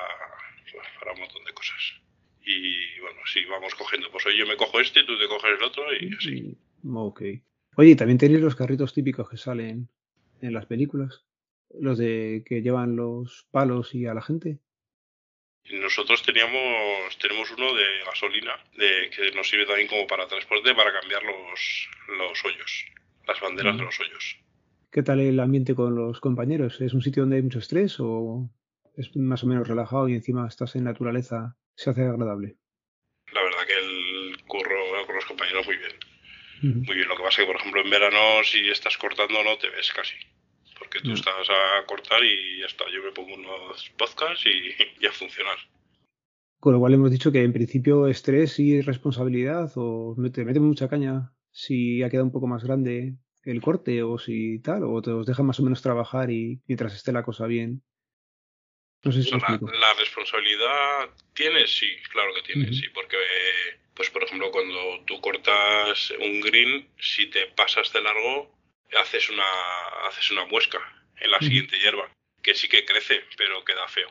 para 0.98 1.12
un 1.12 1.20
montón 1.20 1.44
de 1.44 1.52
cosas. 1.52 2.00
Y 2.42 2.98
bueno, 3.00 3.20
si 3.26 3.44
vamos 3.44 3.74
cogiendo, 3.74 4.10
pues 4.10 4.24
hoy 4.24 4.38
yo 4.38 4.46
me 4.46 4.56
cojo 4.56 4.80
este, 4.80 5.04
tú 5.04 5.18
te 5.18 5.28
coges 5.28 5.58
el 5.58 5.62
otro 5.62 5.84
y 5.92 6.14
así. 6.14 6.56
Ok. 6.88 7.22
Oye, 7.76 7.94
también 7.94 8.16
tenéis 8.16 8.40
los 8.40 8.56
carritos 8.56 8.94
típicos 8.94 9.28
que 9.28 9.36
salen 9.36 9.90
en 10.40 10.54
las 10.54 10.64
películas, 10.64 11.26
los 11.78 11.98
de 11.98 12.42
que 12.46 12.62
llevan 12.62 12.96
los 12.96 13.46
palos 13.50 13.94
y 13.94 14.06
a 14.06 14.14
la 14.14 14.22
gente. 14.22 14.58
Nosotros 15.70 16.22
teníamos, 16.22 17.18
tenemos 17.18 17.50
uno 17.50 17.74
de 17.74 17.84
gasolina, 18.06 18.56
de, 18.78 19.10
que 19.10 19.32
nos 19.32 19.48
sirve 19.48 19.66
también 19.66 19.88
como 19.88 20.06
para 20.06 20.26
transporte, 20.26 20.74
para 20.74 20.92
cambiar 20.98 21.22
los, 21.22 21.88
los 22.16 22.44
hoyos, 22.46 22.86
las 23.26 23.40
banderas 23.40 23.76
de 23.76 23.82
los 23.82 24.00
hoyos. 24.00 24.45
¿Qué 24.96 25.02
tal 25.02 25.20
el 25.20 25.38
ambiente 25.40 25.74
con 25.74 25.94
los 25.94 26.20
compañeros? 26.20 26.80
¿Es 26.80 26.94
un 26.94 27.02
sitio 27.02 27.24
donde 27.24 27.36
hay 27.36 27.42
mucho 27.42 27.58
estrés 27.58 28.00
o 28.00 28.48
es 28.96 29.14
más 29.14 29.44
o 29.44 29.46
menos 29.46 29.68
relajado 29.68 30.08
y 30.08 30.14
encima 30.14 30.48
estás 30.48 30.74
en 30.74 30.84
naturaleza, 30.84 31.54
se 31.74 31.90
hace 31.90 32.06
agradable? 32.06 32.56
La 33.30 33.42
verdad 33.42 33.58
que 33.66 33.74
el 33.74 34.42
curro 34.46 34.74
con 35.04 35.14
los 35.14 35.26
compañeros 35.26 35.66
muy 35.66 35.76
bien. 35.76 35.92
Muy 36.62 36.96
bien, 36.96 37.08
lo 37.08 37.14
que 37.14 37.22
pasa 37.22 37.42
es 37.42 37.46
que, 37.46 37.52
por 37.52 37.60
ejemplo, 37.60 37.82
en 37.82 37.90
verano 37.90 38.42
si 38.42 38.70
estás 38.70 38.96
cortando 38.96 39.44
no 39.44 39.58
te 39.58 39.68
ves 39.68 39.92
casi 39.94 40.16
porque 40.78 41.00
tú 41.00 41.12
estás 41.12 41.46
a 41.50 41.84
cortar 41.84 42.24
y 42.24 42.60
ya 42.60 42.66
está. 42.66 42.84
Yo 42.90 43.02
me 43.02 43.12
pongo 43.12 43.34
unos 43.34 43.92
podcasts 43.98 44.46
y, 44.46 44.72
ya 45.02 45.10
a 45.10 45.12
funcionar. 45.12 45.58
Con 46.58 46.72
lo 46.72 46.80
cual 46.80 46.94
hemos 46.94 47.10
dicho 47.10 47.30
que 47.30 47.42
en 47.42 47.52
principio 47.52 48.06
estrés 48.06 48.58
y 48.58 48.80
responsabilidad, 48.80 49.70
o 49.76 50.16
te 50.32 50.46
mete 50.46 50.58
mucha 50.58 50.88
caña 50.88 51.34
si 51.50 52.02
ha 52.02 52.08
quedado 52.08 52.24
un 52.24 52.32
poco 52.32 52.46
más 52.46 52.64
grande 52.64 53.18
el 53.46 53.60
corte 53.62 54.02
o 54.02 54.18
si 54.18 54.58
tal, 54.58 54.82
o 54.84 55.00
te 55.00 55.10
os 55.10 55.26
deja 55.26 55.42
más 55.42 55.58
o 55.60 55.62
menos 55.62 55.80
trabajar 55.80 56.30
y 56.30 56.60
mientras 56.66 56.94
esté 56.94 57.12
la 57.12 57.22
cosa 57.22 57.46
bien. 57.46 57.82
No 59.02 59.12
sé 59.12 59.22
si 59.22 59.30
la, 59.30 59.38
la, 59.38 59.94
responsabilidad 59.94 61.10
tienes, 61.32 61.70
sí, 61.78 61.86
claro 62.10 62.34
que 62.34 62.52
tienes, 62.52 62.76
sí, 62.76 62.88
porque, 62.92 63.16
pues 63.94 64.10
por 64.10 64.24
ejemplo, 64.24 64.50
cuando 64.50 65.04
tú 65.06 65.20
cortas 65.20 66.12
un 66.18 66.40
green, 66.40 66.88
si 66.98 67.26
te 67.26 67.46
pasas 67.46 67.92
de 67.92 68.02
largo, 68.02 68.52
haces 69.00 69.30
una, 69.30 69.44
haces 70.08 70.32
una 70.32 70.46
muesca 70.46 70.80
en 71.20 71.30
la 71.30 71.38
siguiente 71.38 71.78
hierba, 71.78 72.10
que 72.42 72.54
sí 72.54 72.68
que 72.68 72.84
crece, 72.84 73.22
pero 73.36 73.64
queda 73.64 73.86
feo. 73.86 74.10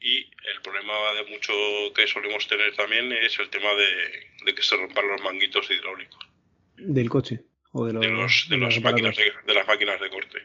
Y 0.00 0.18
el 0.18 0.62
problema 0.62 0.92
de 1.14 1.24
mucho 1.30 1.52
que 1.94 2.06
solemos 2.06 2.46
tener 2.46 2.74
también 2.76 3.12
es 3.12 3.38
el 3.40 3.50
tema 3.50 3.70
de, 3.74 4.54
que 4.54 4.62
se 4.62 4.76
rompan 4.76 5.08
los 5.08 5.22
manguitos 5.22 5.68
hidráulicos. 5.70 6.20
¿Del 6.76 7.08
coche? 7.08 7.40
O 7.78 7.84
de, 7.84 7.92
los, 7.92 8.48
de, 8.48 8.56
las 8.56 8.80
máquinas 8.80 9.14
de, 9.16 9.54
las 9.54 9.66
máquinas 9.66 10.00
de 10.00 10.08
corte. 10.08 10.42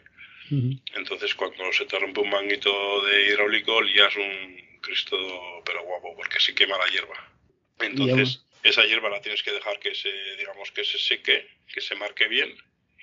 Entonces, 0.96 1.34
cuando 1.34 1.72
se 1.72 1.86
te 1.86 1.98
rompe 1.98 2.20
un 2.20 2.30
manguito 2.30 3.06
de 3.06 3.28
hidráulico, 3.28 3.82
lías 3.82 4.13
un 4.17 4.80
Cristo, 4.82 5.17
pero 5.65 5.84
guapo, 5.84 6.13
porque 6.13 6.41
se 6.41 6.54
quema 6.54 6.78
la 6.78 6.88
hierba. 6.88 7.32
Entonces, 7.80 8.44
esa 8.62 8.84
hierba 8.84 9.10
la 9.10 9.22
tienes 9.22 9.44
que 9.44 9.54
dejar 9.54 9.80
que 9.80 9.96
se, 9.96 10.12
digamos, 10.38 10.72
que 10.72 10.84
se 10.84 10.98
seque, 10.98 11.48
que 11.74 11.80
se 11.80 11.96
marque 11.96 12.28
bien. 12.28 12.54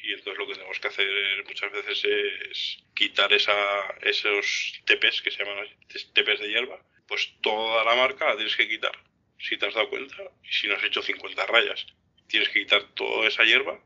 Y 0.02 0.12
entonces 0.12 0.38
lo 0.38 0.46
que 0.46 0.54
tenemos 0.54 0.78
que 0.78 0.88
hacer 0.88 1.08
muchas 1.46 1.72
veces 1.72 2.04
es 2.04 2.78
quitar 2.94 3.32
esa, 3.32 3.56
esos 4.02 4.82
tepes 4.84 5.22
que 5.22 5.30
se 5.30 5.42
llaman 5.42 5.66
tepes 6.12 6.40
de 6.40 6.48
hierba, 6.48 6.82
pues 7.06 7.32
toda 7.40 7.82
la 7.82 7.94
marca 7.94 8.26
la 8.26 8.36
tienes 8.36 8.56
que 8.56 8.68
quitar, 8.68 8.92
si 9.38 9.56
te 9.56 9.66
has 9.66 9.74
dado 9.74 9.88
cuenta, 9.88 10.16
y 10.44 10.52
si 10.52 10.68
no 10.68 10.76
has 10.76 10.84
hecho 10.84 11.02
50 11.02 11.46
rayas, 11.46 11.86
tienes 12.28 12.50
que 12.50 12.60
quitar 12.60 12.82
toda 12.94 13.26
esa 13.26 13.44
hierba 13.44 13.80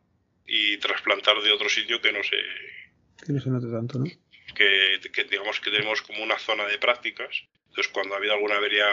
y 0.46 0.76
trasplantar 0.78 1.40
de 1.42 1.52
otro 1.52 1.68
sitio 1.68 2.00
que 2.00 2.12
no 2.12 2.22
se... 2.22 2.36
Que 3.24 3.32
no 3.32 3.40
se 3.40 3.50
note 3.50 3.68
tanto, 3.70 3.98
¿no? 3.98 4.04
Que, 4.54 5.00
que 5.12 5.24
digamos 5.24 5.60
que 5.60 5.70
tenemos 5.70 6.02
como 6.02 6.22
una 6.22 6.38
zona 6.38 6.66
de 6.66 6.78
prácticas, 6.78 7.44
entonces 7.68 7.92
cuando 7.92 8.14
ha 8.14 8.18
habido 8.18 8.34
alguna 8.34 8.56
avería 8.56 8.86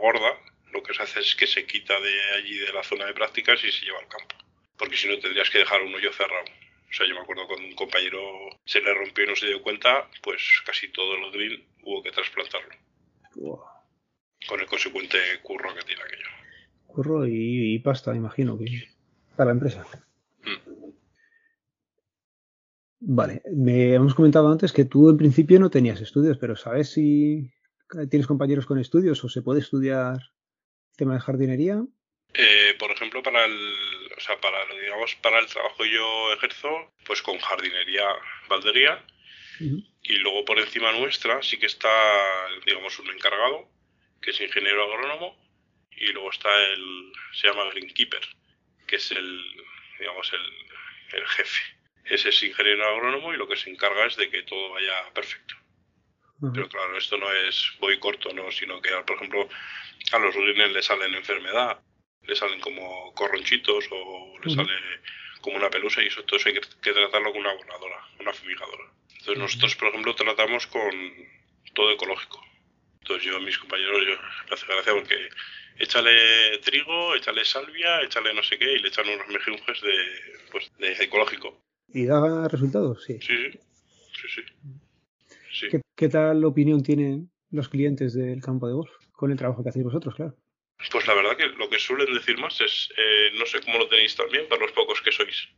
gorda, 0.00 0.38
lo 0.72 0.82
que 0.82 0.92
se 0.92 1.02
hace 1.02 1.20
es 1.20 1.34
que 1.34 1.46
se 1.46 1.64
quita 1.64 1.98
de 1.98 2.20
allí 2.36 2.58
de 2.58 2.72
la 2.72 2.82
zona 2.82 3.06
de 3.06 3.14
prácticas 3.14 3.62
y 3.64 3.72
se 3.72 3.86
lleva 3.86 4.00
al 4.00 4.08
campo 4.08 4.36
porque 4.78 4.96
si 4.96 5.08
no 5.08 5.18
tendrías 5.18 5.50
que 5.50 5.58
dejar 5.58 5.82
un 5.82 5.94
hoyo 5.94 6.12
cerrado. 6.12 6.46
O 6.88 6.92
sea, 6.92 7.06
yo 7.06 7.14
me 7.14 7.20
acuerdo 7.20 7.46
cuando 7.46 7.66
un 7.66 7.74
compañero 7.74 8.20
se 8.64 8.80
le 8.80 8.94
rompió 8.94 9.24
y 9.24 9.26
no 9.26 9.36
se 9.36 9.46
dio 9.46 9.60
cuenta, 9.60 10.08
pues 10.22 10.40
casi 10.64 10.88
todo 10.90 11.16
el 11.16 11.32
drill 11.32 11.66
hubo 11.82 12.02
que 12.02 12.12
trasplantarlo. 12.12 12.74
Con 14.48 14.60
el 14.60 14.66
consecuente 14.66 15.18
curro 15.42 15.74
que 15.74 15.82
tiene 15.82 16.02
aquello. 16.02 16.28
Curro 16.86 17.26
y, 17.26 17.78
pasta, 17.80 18.14
imagino, 18.14 18.56
que 18.56 18.88
para 19.36 19.48
la 19.48 19.54
empresa. 19.54 19.84
Mm. 20.42 20.87
Vale, 23.00 23.42
me 23.54 23.94
hemos 23.94 24.14
comentado 24.14 24.50
antes 24.50 24.72
que 24.72 24.84
tú 24.84 25.08
en 25.10 25.16
principio 25.16 25.60
no 25.60 25.70
tenías 25.70 26.00
estudios, 26.00 26.36
pero 26.38 26.56
¿sabes 26.56 26.90
si 26.90 27.50
tienes 28.10 28.26
compañeros 28.26 28.66
con 28.66 28.78
estudios 28.78 29.22
o 29.24 29.28
se 29.28 29.42
puede 29.42 29.60
estudiar 29.60 30.18
tema 30.96 31.14
de 31.14 31.20
jardinería? 31.20 31.82
Eh, 32.34 32.74
por 32.78 32.90
ejemplo, 32.90 33.22
para 33.22 33.44
el 33.44 33.56
o 34.18 34.20
sea, 34.20 34.40
para, 34.40 34.58
digamos, 34.80 35.14
para 35.16 35.38
el 35.38 35.46
trabajo 35.46 35.76
que 35.78 35.90
yo 35.90 36.32
ejerzo, 36.32 36.92
pues 37.06 37.22
con 37.22 37.38
jardinería 37.38 38.04
valdría. 38.48 39.04
Y 40.02 40.14
luego 40.18 40.44
por 40.44 40.58
encima 40.58 40.92
nuestra 40.92 41.42
sí 41.42 41.58
que 41.58 41.66
está, 41.66 41.88
digamos, 42.66 42.98
un 42.98 43.10
encargado, 43.10 43.68
que 44.20 44.30
es 44.30 44.40
ingeniero 44.40 44.84
agrónomo, 44.84 45.36
y 45.92 46.06
luego 46.12 46.30
está 46.30 46.48
el, 46.64 47.12
se 47.32 47.48
llama 47.48 47.70
Greenkeeper, 47.70 48.22
que 48.86 48.96
es 48.96 49.10
el, 49.10 49.40
digamos, 49.98 50.32
el, 50.32 51.18
el 51.18 51.26
jefe. 51.26 51.77
Ese 52.08 52.30
es 52.30 52.42
ingeniero 52.42 52.86
agrónomo 52.88 53.32
y 53.32 53.36
lo 53.36 53.46
que 53.46 53.56
se 53.56 53.70
encarga 53.70 54.06
es 54.06 54.16
de 54.16 54.30
que 54.30 54.42
todo 54.42 54.70
vaya 54.70 55.12
perfecto. 55.12 55.54
Pero 56.54 56.68
claro, 56.68 56.96
esto 56.96 57.16
no 57.16 57.32
es 57.32 57.72
voy 57.80 57.98
corto, 57.98 58.32
no, 58.32 58.50
sino 58.52 58.80
que, 58.80 58.90
por 59.06 59.16
ejemplo, 59.16 59.48
a 60.12 60.18
los 60.18 60.34
greens 60.34 60.72
le 60.72 60.82
salen 60.82 61.14
enfermedad 61.14 61.80
le 62.28 62.36
salen 62.36 62.60
como 62.60 63.12
corronchitos 63.14 63.86
o 63.90 64.34
le 64.44 64.54
sale 64.54 64.74
como 65.40 65.56
una 65.56 65.70
pelusa 65.70 66.02
y 66.02 66.06
eso 66.06 66.22
todo 66.24 66.38
eso 66.38 66.48
hay 66.50 66.54
que, 66.56 66.92
tratarlo 66.92 67.32
con 67.32 67.40
una 67.40 67.50
abonadora, 67.50 68.06
una 68.20 68.32
fumigadora. 68.32 68.84
Entonces 69.10 69.38
nosotros, 69.38 69.76
por 69.76 69.88
ejemplo, 69.88 70.14
tratamos 70.14 70.66
con 70.66 70.92
todo 71.74 71.90
ecológico. 71.90 72.44
Entonces 73.00 73.24
yo 73.24 73.36
a 73.36 73.40
mis 73.40 73.58
compañeros 73.58 74.02
yo, 74.06 74.14
me 74.48 74.54
hace 74.54 74.66
gracia 74.66 74.92
porque 74.92 75.28
échale 75.78 76.58
trigo, 76.58 77.14
échale 77.14 77.44
salvia, 77.44 78.02
échale 78.02 78.34
no 78.34 78.42
sé 78.42 78.58
qué 78.58 78.72
y 78.72 78.78
le 78.80 78.88
echan 78.88 79.08
unos 79.08 79.28
mejunjes 79.28 79.80
de, 79.80 80.48
pues, 80.50 80.70
de 80.78 80.92
ecológico. 81.04 81.62
¿Y 81.88 82.06
da 82.06 82.48
resultados? 82.48 83.04
Sí. 83.04 83.18
Sí, 83.20 83.50
sí. 84.12 84.42
sí. 85.52 85.68
¿Qué, 85.70 85.80
¿Qué, 85.96 86.08
tal 86.08 86.44
opinión 86.44 86.82
tienen 86.82 87.30
los 87.50 87.68
clientes 87.68 88.14
del 88.14 88.40
campo 88.42 88.66
de 88.68 88.74
golf 88.74 88.90
con 89.12 89.30
el 89.30 89.38
trabajo 89.38 89.62
que 89.62 89.70
hacéis 89.70 89.84
vosotros, 89.84 90.14
claro? 90.14 90.36
Pues 90.92 91.06
la 91.06 91.14
verdad 91.14 91.36
que 91.36 91.46
lo 91.46 91.68
que 91.68 91.78
suelen 91.78 92.14
decir 92.14 92.38
más 92.38 92.60
es, 92.60 92.88
eh, 92.96 93.30
no 93.36 93.46
sé 93.46 93.60
cómo 93.60 93.78
lo 93.78 93.88
tenéis 93.88 94.14
también 94.14 94.48
para 94.48 94.62
los 94.62 94.72
pocos 94.72 95.02
que 95.02 95.10
sois. 95.10 95.48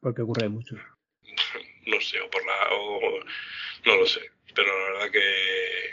Porque 0.00 0.22
ocurre 0.22 0.48
mucho. 0.48 0.76
no 1.86 2.00
sé, 2.00 2.20
o 2.20 2.30
por 2.30 2.44
la... 2.46 2.54
no 3.84 3.96
lo 3.96 4.06
sé, 4.06 4.20
pero 4.54 4.68
la 4.68 4.92
verdad 4.92 5.10
que, 5.10 5.90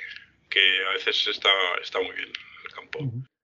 que 0.50 0.86
a 0.90 0.94
veces 0.94 1.28
está, 1.28 1.50
está 1.82 2.00
muy 2.00 2.16
bien 2.16 2.30
el 2.66 2.74
campo. 2.74 3.00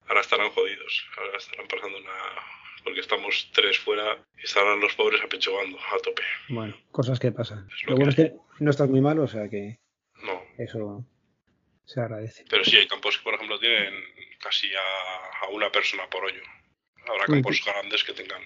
Ahora 0.07 0.21
estarán 0.21 0.51
jodidos, 0.51 1.05
ahora 1.17 1.37
estarán 1.37 1.67
pasando 1.67 1.97
una... 1.97 2.11
Porque 2.87 3.01
estamos 3.01 3.49
tres 3.53 3.77
fuera 3.79 4.17
y 4.37 4.45
estarán 4.45 4.79
los 4.79 4.93
pobres 4.95 5.21
apechugando 5.21 5.77
a 5.77 5.99
tope. 6.01 6.23
Bueno, 6.47 6.73
cosas 6.89 7.19
que 7.19 7.33
pasan. 7.33 7.67
lo, 7.85 7.97
bueno 7.97 8.11
es 8.11 8.15
que 8.15 8.33
no 8.59 8.71
estás 8.71 8.87
muy 8.87 9.01
mal, 9.01 9.19
o 9.19 9.27
sea 9.27 9.49
que... 9.49 9.77
No. 10.23 10.41
Eso 10.57 11.05
se 11.83 11.99
agradece. 11.99 12.45
Pero 12.49 12.63
sí, 12.63 12.77
hay 12.77 12.87
campos 12.87 13.17
que, 13.17 13.25
por 13.25 13.33
ejemplo, 13.33 13.59
tienen 13.59 13.93
casi 14.39 14.69
a, 14.73 15.49
una 15.49 15.69
persona 15.69 16.09
por 16.09 16.23
hoyo. 16.23 16.41
Habrá 17.09 17.25
campos 17.25 17.61
grandes 17.65 18.05
que 18.05 18.13
tengan 18.13 18.41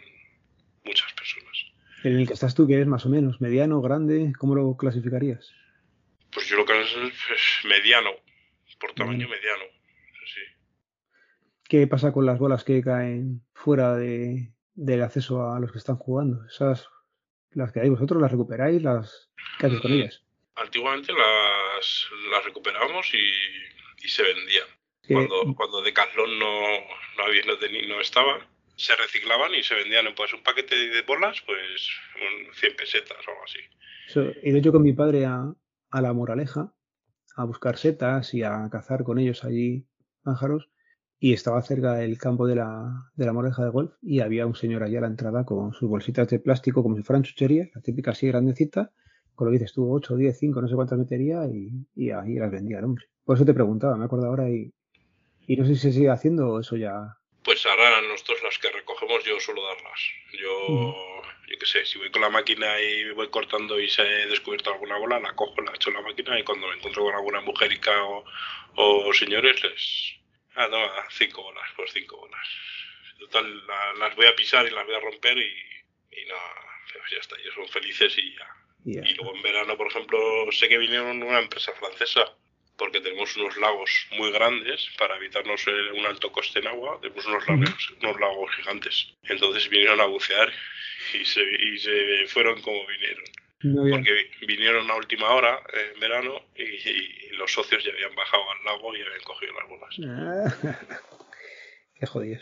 muchas 0.85 1.13
personas. 1.13 1.65
¿En 2.03 2.17
el 2.17 2.25
que 2.25 2.33
estás 2.33 2.55
tú, 2.55 2.67
que 2.67 2.81
es 2.81 2.87
más 2.87 3.05
o 3.05 3.09
menos? 3.09 3.41
¿Mediano, 3.41 3.79
grande? 3.79 4.33
¿Cómo 4.39 4.55
lo 4.55 4.75
clasificarías? 4.75 5.53
Pues 6.31 6.47
yo 6.47 6.57
lo 6.57 6.65
que 6.65 6.81
es, 6.81 6.89
mediano, 7.65 8.09
por 8.79 8.91
tamaño 8.93 9.29
mediano. 9.29 9.65
¿Qué 11.71 11.87
pasa 11.87 12.11
con 12.11 12.25
las 12.25 12.37
bolas 12.37 12.65
que 12.65 12.83
caen 12.83 13.45
fuera 13.53 13.95
de, 13.95 14.51
del 14.73 15.03
acceso 15.03 15.53
a 15.53 15.59
los 15.61 15.71
que 15.71 15.77
están 15.77 15.95
jugando? 15.95 16.45
Esas, 16.45 16.89
las 17.51 17.71
que 17.71 17.79
hay 17.79 17.87
vosotros, 17.87 18.21
¿las 18.21 18.29
recuperáis? 18.29 18.83
Las, 18.83 19.31
¿Qué 19.57 19.67
hacéis 19.67 19.81
con 19.81 19.93
ellas? 19.93 20.21
Antiguamente 20.55 21.13
las, 21.13 22.09
las 22.29 22.43
recuperamos 22.43 23.07
y, 23.13 24.05
y 24.05 24.09
se 24.09 24.21
vendían. 24.21 24.67
Cuando, 25.07 25.55
cuando 25.55 25.81
Decathlon 25.81 26.39
no, 26.39 26.61
no, 27.17 27.23
había, 27.23 27.43
no, 27.45 27.53
no 27.87 28.01
estaba, 28.01 28.45
se 28.75 28.93
reciclaban 28.97 29.55
y 29.55 29.63
se 29.63 29.75
vendían 29.75 30.07
en 30.07 30.13
pues 30.13 30.33
un 30.33 30.43
paquete 30.43 30.75
de 30.75 31.01
bolas, 31.03 31.41
pues 31.45 31.89
100 32.51 32.75
pesetas 32.75 33.17
o 33.25 33.31
algo 33.31 33.43
así. 33.45 34.35
he 34.43 34.49
ido 34.49 34.59
yo 34.59 34.73
con 34.73 34.83
mi 34.83 34.91
padre 34.91 35.25
a, 35.25 35.45
a 35.89 36.01
la 36.01 36.11
Moraleja 36.11 36.73
a 37.37 37.45
buscar 37.45 37.77
setas 37.77 38.33
y 38.33 38.43
a 38.43 38.67
cazar 38.69 39.05
con 39.05 39.19
ellos 39.19 39.45
allí 39.45 39.87
pájaros 40.21 40.67
y 41.23 41.33
estaba 41.33 41.61
cerca 41.61 41.93
del 41.93 42.17
campo 42.17 42.47
de 42.47 42.55
la, 42.55 43.11
de 43.15 43.25
la 43.27 43.31
Moraleja 43.31 43.63
de 43.63 43.69
golf 43.69 43.93
y 44.01 44.21
había 44.21 44.47
un 44.47 44.55
señor 44.55 44.81
allí 44.81 44.97
a 44.97 45.01
la 45.01 45.07
entrada 45.07 45.45
con 45.45 45.71
sus 45.71 45.87
bolsitas 45.87 46.27
de 46.27 46.39
plástico 46.39 46.81
como 46.81 46.97
si 46.97 47.03
fueran 47.03 47.21
chucherías, 47.21 47.69
la 47.75 47.81
típica 47.81 48.09
así 48.09 48.25
grandecita, 48.25 48.91
con 49.35 49.45
lo 49.45 49.51
que 49.51 49.59
dices 49.59 49.73
tú, 49.73 49.93
8, 49.93 50.15
10, 50.15 50.35
5, 50.35 50.61
no 50.61 50.67
sé 50.67 50.73
cuántas 50.73 50.97
metería 50.97 51.45
y, 51.45 51.69
y 51.95 52.09
ahí 52.09 52.33
las 52.35 52.49
vendía 52.49 52.79
el 52.79 52.85
hombre. 52.85 53.05
Por 53.23 53.35
eso 53.35 53.45
te 53.45 53.53
preguntaba, 53.53 53.95
me 53.97 54.05
acuerdo 54.05 54.25
ahora 54.25 54.49
y, 54.49 54.73
y 55.45 55.57
no 55.57 55.65
sé 55.67 55.75
si 55.75 55.81
se 55.81 55.91
sigue 55.91 56.09
haciendo 56.09 56.49
o 56.49 56.59
eso 56.59 56.75
ya 56.75 57.15
pues 57.43 57.65
ahora 57.65 58.01
nosotros 58.01 58.39
las 58.43 58.57
que 58.57 58.71
recogemos 58.71 59.23
yo 59.23 59.39
suelo 59.39 59.63
darlas. 59.63 59.99
Yo, 60.33 60.95
yo 61.47 61.57
qué 61.59 61.65
sé, 61.65 61.85
si 61.85 61.97
voy 61.97 62.11
con 62.11 62.21
la 62.21 62.29
máquina 62.29 62.79
y 62.79 63.11
voy 63.11 63.29
cortando 63.29 63.79
y 63.79 63.89
se 63.89 64.01
he 64.01 64.27
descubierto 64.27 64.71
alguna 64.71 64.97
bola, 64.97 65.19
la 65.19 65.33
cojo, 65.33 65.59
la 65.61 65.73
echo 65.73 65.89
en 65.89 65.95
la 65.95 66.01
máquina 66.01 66.39
y 66.39 66.43
cuando 66.43 66.67
me 66.67 66.75
encuentro 66.75 67.03
con 67.03 67.15
alguna 67.15 67.41
mujerica 67.41 68.05
o, 68.05 68.23
o 68.75 69.13
señores 69.13 69.63
les... 69.63 70.20
Ah, 70.55 70.67
no, 70.67 70.91
cinco 71.09 71.43
bolas, 71.43 71.69
pues 71.75 71.91
cinco 71.93 72.17
bolas. 72.17 72.47
Total, 73.19 73.67
las 73.99 74.15
voy 74.15 74.25
a 74.25 74.35
pisar 74.35 74.65
y 74.65 74.71
las 74.71 74.85
voy 74.85 74.95
a 74.95 74.99
romper 74.99 75.37
y, 75.37 75.53
y 76.11 76.25
no, 76.25 76.35
pues 76.91 77.11
ya 77.11 77.17
está, 77.17 77.35
ellos 77.37 77.53
son 77.55 77.67
felices 77.69 78.17
y 78.17 78.35
ya. 78.35 78.55
Y 78.83 79.13
luego 79.13 79.35
en 79.35 79.43
verano, 79.43 79.77
por 79.77 79.87
ejemplo, 79.87 80.51
sé 80.51 80.67
que 80.67 80.77
vinieron 80.77 81.21
una 81.21 81.39
empresa 81.39 81.71
francesa 81.73 82.35
porque 82.77 82.99
tenemos 82.99 83.35
unos 83.37 83.55
lagos 83.57 84.07
muy 84.13 84.31
grandes 84.31 84.89
para 84.97 85.15
evitarnos 85.17 85.67
un 85.67 86.05
alto 86.05 86.31
coste 86.31 86.59
en 86.59 86.67
agua, 86.67 86.97
tenemos 86.99 87.25
unos 87.27 87.47
lagos, 87.47 87.93
unos 88.01 88.19
lagos 88.19 88.55
gigantes. 88.55 89.13
Entonces 89.23 89.69
vinieron 89.69 90.01
a 90.01 90.05
bucear 90.05 90.51
y 91.13 91.23
se, 91.23 91.43
y 91.43 91.77
se 91.77 92.25
fueron 92.27 92.59
como 92.61 92.85
vinieron. 92.87 93.23
Porque 93.61 94.29
vinieron 94.47 94.89
a 94.89 94.95
última 94.95 95.29
hora 95.33 95.59
en 95.93 95.99
verano 95.99 96.33
y, 96.55 97.35
los 97.37 97.51
socios 97.51 97.83
ya 97.83 97.91
habían 97.91 98.15
bajado 98.15 98.43
al 98.51 98.63
lago 98.65 98.95
y 98.95 99.01
habían 99.01 99.23
cogido 99.23 99.53
las 99.53 99.69
bolas. 99.69 100.77
Qué 101.95 102.05
jodido. 102.05 102.41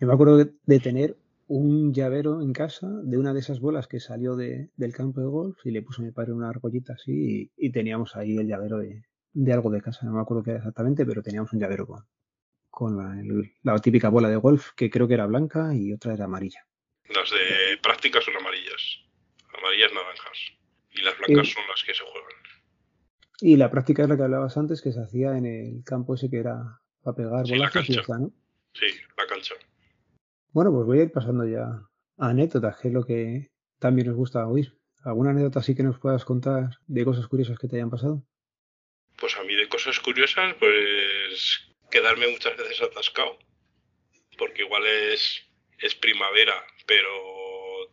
Yo 0.00 0.06
me 0.06 0.14
acuerdo 0.14 0.44
de 0.44 0.80
tener 0.80 1.16
un 1.48 1.94
llavero 1.94 2.42
en 2.42 2.52
casa 2.52 2.88
de 3.04 3.18
una 3.18 3.32
de 3.32 3.40
esas 3.40 3.60
bolas 3.60 3.86
que 3.86 4.00
salió 4.00 4.34
de, 4.34 4.70
del 4.76 4.92
campo 4.92 5.20
de 5.20 5.26
golf 5.26 5.58
y 5.64 5.70
le 5.70 5.82
puso 5.82 6.02
a 6.02 6.04
mi 6.04 6.10
padre 6.10 6.32
una 6.32 6.48
argollita 6.48 6.94
así 6.94 7.52
y, 7.56 7.66
y 7.66 7.70
teníamos 7.70 8.16
ahí 8.16 8.36
el 8.36 8.48
llavero 8.48 8.78
de, 8.78 9.04
de 9.36 9.52
algo 9.52 9.70
de 9.70 9.82
casa, 9.82 10.06
no 10.06 10.12
me 10.12 10.20
acuerdo 10.20 10.42
qué 10.42 10.50
era 10.50 10.58
exactamente, 10.60 11.04
pero 11.04 11.22
teníamos 11.22 11.52
un 11.52 11.60
llavero 11.60 11.86
con, 11.86 12.04
con 12.70 12.96
la, 13.62 13.78
típica 13.78 14.08
bola 14.08 14.30
de 14.30 14.36
golf, 14.36 14.70
que 14.74 14.88
creo 14.88 15.06
que 15.06 15.14
era 15.14 15.26
blanca 15.26 15.74
y 15.74 15.92
otra 15.92 16.14
era 16.14 16.24
amarilla. 16.24 16.66
Las 17.14 17.30
de 17.30 17.76
práctica 17.82 18.20
son 18.22 18.34
amarillas, 18.36 19.04
amarillas 19.58 19.92
naranjas, 19.92 20.38
y 20.92 21.02
las 21.02 21.18
blancas 21.18 21.48
son 21.48 21.62
las 21.68 21.82
que 21.84 21.94
se 21.94 22.02
juegan. 22.02 22.32
Y 23.40 23.56
la 23.56 23.70
práctica 23.70 24.02
es 24.02 24.08
la 24.08 24.16
que 24.16 24.22
hablabas 24.22 24.56
antes, 24.56 24.80
que 24.80 24.92
se 24.92 25.00
hacía 25.00 25.36
en 25.36 25.46
el 25.46 25.84
campo 25.84 26.14
ese 26.14 26.30
que 26.30 26.38
era 26.38 26.80
para 27.02 27.16
pegar 27.16 27.46
sí, 27.46 27.52
bolazos 27.52 27.90
y 27.90 27.94
ya 27.94 28.02
¿no? 28.18 28.32
Sí, 28.72 28.86
la 29.16 29.26
cancha. 29.26 29.54
Bueno, 30.52 30.72
pues 30.72 30.86
voy 30.86 31.00
a 31.00 31.02
ir 31.02 31.12
pasando 31.12 31.46
ya 31.46 31.64
a 31.64 32.28
anécdotas, 32.28 32.78
que 32.80 32.88
es 32.88 32.94
lo 32.94 33.04
que 33.04 33.50
también 33.78 34.08
nos 34.08 34.16
gusta 34.16 34.46
oír. 34.46 34.72
¿Alguna 35.04 35.30
anécdota 35.30 35.60
así 35.60 35.74
que 35.74 35.82
nos 35.82 35.98
puedas 35.98 36.24
contar 36.24 36.70
de 36.86 37.04
cosas 37.04 37.26
curiosas 37.28 37.58
que 37.58 37.68
te 37.68 37.76
hayan 37.76 37.90
pasado? 37.90 38.24
Pues 39.18 39.36
a 39.36 39.44
mí 39.44 39.54
de 39.54 39.68
cosas 39.68 40.00
curiosas, 40.00 40.54
pues 40.54 41.68
quedarme 41.90 42.26
muchas 42.28 42.56
veces 42.56 42.82
atascado, 42.82 43.38
porque 44.36 44.62
igual 44.62 44.84
es, 44.86 45.42
es 45.78 45.94
primavera, 45.94 46.54
pero 46.86 47.08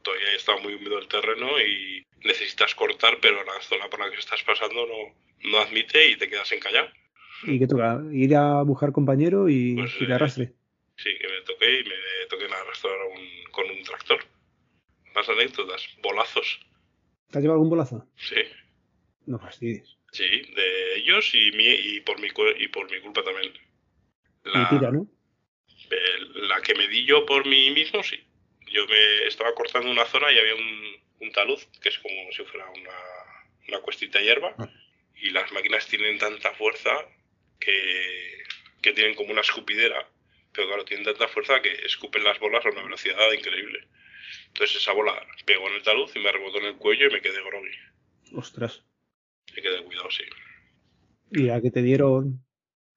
todavía 0.04 0.34
está 0.36 0.56
muy 0.58 0.76
húmedo 0.76 1.00
el 1.00 1.08
terreno 1.08 1.60
y 1.60 2.06
necesitas 2.24 2.76
cortar, 2.76 3.18
pero 3.22 3.44
la 3.44 3.60
zona 3.62 3.90
por 3.90 4.00
la 4.00 4.12
que 4.12 4.20
estás 4.20 4.44
pasando 4.44 4.86
no, 4.86 5.50
no 5.50 5.58
admite 5.60 6.10
y 6.10 6.18
te 6.18 6.30
quedas 6.30 6.52
encallado. 6.52 6.90
¿Y 7.44 7.60
qué 7.60 7.68
toca? 7.68 8.02
¿Ir 8.12 8.36
a 8.36 8.62
buscar 8.64 8.92
compañero 8.92 9.50
y, 9.50 9.76
pues, 9.76 9.94
que 9.96 10.14
arrastre? 10.14 10.54
sí, 10.96 11.10
que 11.20 11.28
me 11.28 11.42
toqué 11.42 11.80
y 11.80 11.84
me 11.84 11.96
toqué 12.30 12.46
en 12.46 12.54
arrastrar 12.54 12.98
con 13.52 13.70
un 13.70 13.84
tractor. 13.84 14.20
Más 15.16 15.28
anécdotas, 15.30 15.88
bolazos. 16.02 16.60
¿Te 17.30 17.38
has 17.38 17.42
llevado 17.42 17.56
algún 17.56 17.70
bolazo? 17.70 18.08
Sí. 18.16 18.42
No 19.26 19.40
fastidies. 19.40 19.98
Sí, 20.12 20.24
de 20.24 20.96
ellos 20.98 21.34
y, 21.34 21.52
mi, 21.52 21.66
y, 21.66 22.02
por, 22.02 22.20
mi, 22.20 22.28
y 22.60 22.68
por 22.68 22.92
mi 22.92 23.00
culpa 23.02 23.24
también. 23.24 23.54
La, 24.44 24.70
tira, 24.70 24.92
¿no? 24.92 25.08
la 26.36 26.62
que 26.62 26.76
me 26.76 26.88
di 26.88 27.06
yo 27.06 27.26
por 27.26 27.48
mí 27.48 27.72
mismo, 27.72 28.04
sí. 28.04 28.18
Yo 28.74 28.88
me 28.88 29.28
estaba 29.28 29.54
cortando 29.54 29.92
una 29.92 30.06
zona 30.06 30.32
y 30.32 30.40
había 30.40 30.56
un, 30.56 30.98
un 31.20 31.32
taluz, 31.32 31.68
que 31.80 31.90
es 31.90 32.00
como 32.00 32.32
si 32.32 32.44
fuera 32.44 32.68
una, 32.72 32.98
una 33.68 33.80
cuestita 33.82 34.18
de 34.18 34.26
hierba, 34.26 34.56
ah. 34.58 34.68
y 35.16 35.30
las 35.30 35.52
máquinas 35.52 35.86
tienen 35.88 36.18
tanta 36.18 36.52
fuerza 36.56 36.90
que, 37.60 38.44
que 38.82 38.94
tienen 38.94 39.14
como 39.14 39.32
una 39.32 39.42
escupidera, 39.42 40.10
pero 40.52 40.68
claro, 40.68 40.86
tienen 40.86 41.06
tanta 41.06 41.28
fuerza 41.28 41.62
que 41.62 41.72
escupen 41.86 42.24
las 42.24 42.40
bolas 42.40 42.66
a 42.66 42.70
una 42.70 42.82
velocidad 42.82 43.32
increíble. 43.32 43.88
Entonces 44.48 44.78
esa 44.78 44.94
bola 44.94 45.24
pegó 45.46 45.68
en 45.70 45.76
el 45.76 45.84
taluz 45.84 46.16
y 46.16 46.20
me 46.20 46.32
rebotó 46.32 46.58
en 46.58 46.66
el 46.66 46.78
cuello 46.78 47.08
y 47.08 47.14
me 47.14 47.22
quedé 47.22 47.44
groggy. 47.44 47.78
Ostras. 48.34 48.84
Hay 49.50 49.62
que 49.62 49.70
tener 49.70 49.84
cuidado, 49.84 50.10
sí. 50.10 50.24
¿Y 51.32 51.50
a 51.50 51.62
que 51.62 51.70
te 51.70 51.84
dieron 51.84 52.43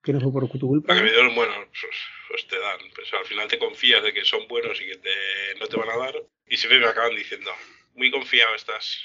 que 0.07 0.13
no 0.13 0.21
fue 0.21 0.31
por 0.31 0.49
tu 0.49 0.67
culpa? 0.67 0.93
A 0.93 0.95
que 0.95 1.03
me 1.03 1.11
dieron, 1.11 1.35
bueno, 1.35 1.53
pues, 1.69 1.95
pues 2.29 2.47
te 2.47 2.57
dan. 2.57 2.79
Pues 2.95 3.13
al 3.13 3.25
final 3.25 3.47
te 3.49 3.59
confías 3.59 4.01
de 4.01 4.13
que 4.13 4.23
son 4.23 4.47
buenos 4.47 4.79
y 4.79 4.85
que 4.85 4.95
te, 4.95 5.59
no 5.59 5.67
te 5.67 5.75
van 5.75 5.89
a 5.89 5.97
dar. 5.97 6.15
Y 6.47 6.55
siempre 6.55 6.79
me 6.79 6.87
acaban 6.87 7.13
diciendo, 7.13 7.51
muy 7.93 8.09
confiado 8.09 8.55
estás, 8.55 9.03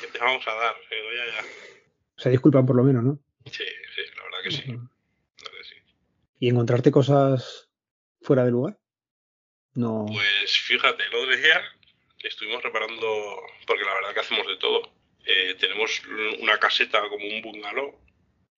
que 0.00 0.06
te 0.06 0.18
vamos 0.18 0.46
a 0.46 0.54
dar. 0.54 0.76
Digo, 0.88 1.12
ya, 1.12 1.26
ya. 1.34 1.48
Se 2.16 2.30
disculpan 2.30 2.64
por 2.64 2.76
lo 2.76 2.84
menos, 2.84 3.02
¿no? 3.02 3.18
Sí, 3.46 3.64
sí, 3.94 4.02
la 4.16 4.22
verdad 4.22 4.38
que 4.44 4.50
sí. 4.52 4.62
La 4.68 4.74
verdad 4.74 5.58
que 5.58 5.64
sí. 5.64 5.74
¿Y 6.38 6.48
encontrarte 6.48 6.92
cosas 6.92 7.68
fuera 8.22 8.44
de 8.44 8.52
lugar? 8.52 8.78
No. 9.74 10.06
Pues 10.06 10.56
fíjate, 10.56 11.02
el 11.02 11.14
otro 11.14 11.36
día 11.36 11.62
estuvimos 12.22 12.62
reparando, 12.62 13.42
porque 13.66 13.84
la 13.84 13.94
verdad 13.94 14.14
que 14.14 14.20
hacemos 14.20 14.46
de 14.46 14.56
todo. 14.56 14.92
Eh, 15.24 15.56
tenemos 15.58 16.00
una 16.40 16.58
caseta 16.58 17.02
como 17.08 17.26
un 17.26 17.42
bungalow 17.42 18.07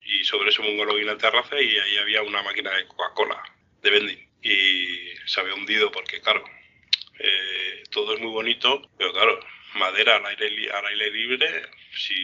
y 0.02 0.24
sobre 0.24 0.50
ese 0.50 0.62
bungalow 0.62 0.96
hay 0.96 1.04
una 1.04 1.18
terraza 1.18 1.60
y 1.60 1.78
ahí 1.78 1.98
había 1.98 2.22
una 2.22 2.42
máquina 2.42 2.70
de 2.74 2.86
Coca-Cola 2.86 3.42
de 3.82 3.90
vending 3.90 4.30
y 4.42 5.10
se 5.26 5.40
había 5.40 5.54
hundido 5.54 5.90
porque 5.90 6.20
claro 6.20 6.44
eh, 7.18 7.82
todo 7.90 8.14
es 8.14 8.20
muy 8.20 8.30
bonito 8.30 8.82
pero 8.96 9.12
claro 9.12 9.40
madera 9.74 10.16
al 10.16 10.26
aire, 10.26 10.70
al 10.72 10.86
aire 10.86 11.10
libre 11.10 11.62
si, 11.94 12.14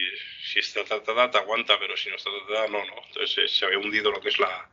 si 0.43 0.59
está 0.59 0.83
tratada 0.83 1.31
te 1.31 1.37
aguanta 1.37 1.79
pero 1.79 1.95
si 1.95 2.09
no 2.09 2.15
está 2.15 2.29
tratada 2.31 2.67
no 2.67 2.85
no. 2.85 2.95
Entonces 3.07 3.37
eh, 3.37 3.47
se 3.47 3.65
había 3.65 3.79
hundido 3.79 4.11
lo 4.11 4.19
que 4.19 4.29
es 4.29 4.39
la 4.39 4.69